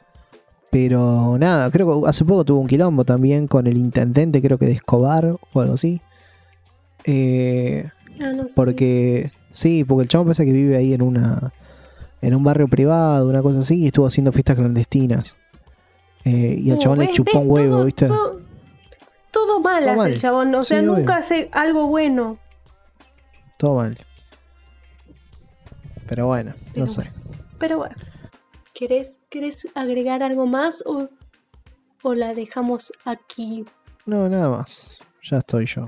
[0.74, 4.66] Pero nada, creo que hace poco tuvo un quilombo también con el intendente, creo que
[4.66, 6.02] de Escobar o algo así.
[7.06, 8.54] Eh, Ah, no sé.
[8.56, 11.54] porque, sí, porque el chavo parece que vive ahí en una
[12.22, 15.36] en un barrio privado, una cosa así, y estuvo haciendo fiestas clandestinas.
[16.26, 17.42] Eh, y al chabón le chupó ¿ves?
[17.46, 18.08] un huevo, Todo- ¿viste?
[18.08, 18.40] todo-
[19.32, 20.56] todo mal hace el chabón.
[20.56, 21.00] O sea, Sí, obvio.
[21.00, 22.38] nunca hace algo bueno.
[23.58, 23.98] Todo mal.
[26.08, 27.12] Pero bueno, Pero no sé.
[27.60, 27.96] Pero bueno.
[28.74, 31.08] ¿Querés, querés agregar algo más o,
[32.02, 33.66] o la dejamos aquí?
[34.06, 35.00] No, nada más.
[35.22, 35.86] Ya estoy yo.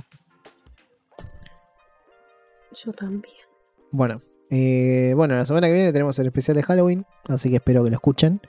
[2.74, 3.34] Yo también.
[3.92, 7.84] Bueno, eh, bueno, la semana que viene tenemos el especial de Halloween, así que espero
[7.84, 8.42] que lo escuchen.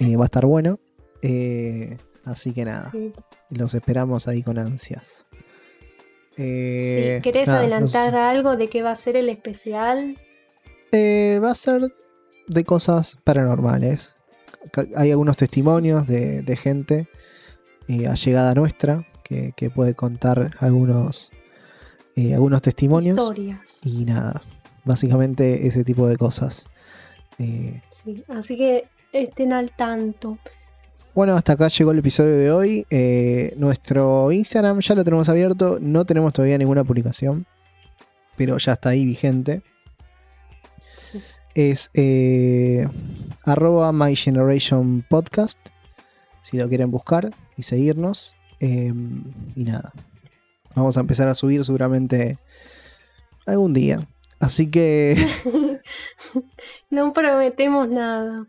[0.00, 0.78] Eh, va a estar bueno.
[1.22, 3.12] Eh, así que nada, Sí.
[3.50, 5.26] los esperamos ahí con ansias.
[6.36, 10.16] Sí, ¿Querés nada, adelantar algo de qué va a ser el especial?
[10.94, 11.82] Va a ser
[12.54, 14.16] de cosas paranormales.
[14.96, 17.08] Hay algunos testimonios de, de gente
[17.88, 21.32] eh, allegada nuestra que, que puede contar algunos,
[22.16, 23.18] eh, algunos testimonios.
[23.18, 23.60] Historias.
[23.84, 24.42] Y nada,
[24.84, 26.66] básicamente ese tipo de cosas.
[27.38, 30.38] Eh, Sí, así que estén al tanto.
[31.14, 32.86] bueno, hasta acá llegó el episodio de hoy.
[32.90, 35.78] Eh, nuestro Instagram ya lo tenemos abierto.
[35.80, 37.46] No tenemos todavía ninguna publicación.
[38.36, 39.62] Pero ya está ahí vigente.
[41.54, 41.60] Sí.
[41.60, 42.86] Es eh,
[43.44, 45.58] arroba My Generation Podcast.
[46.42, 48.34] Si lo quieren buscar y seguirnos.
[48.60, 48.92] Eh,
[49.54, 49.90] y nada.
[50.74, 52.38] Vamos a empezar a subir seguramente
[53.46, 54.06] algún día.
[54.40, 55.16] Así que
[56.90, 58.46] No prometemos nada.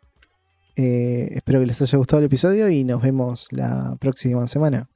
[0.76, 4.88] eh, espero que les haya gustado el episodio y nos vemos la próxima semana.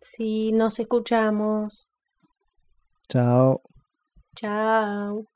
[0.00, 1.88] Si nos escuchamos.
[3.08, 3.62] Chao.
[4.36, 5.31] Chao.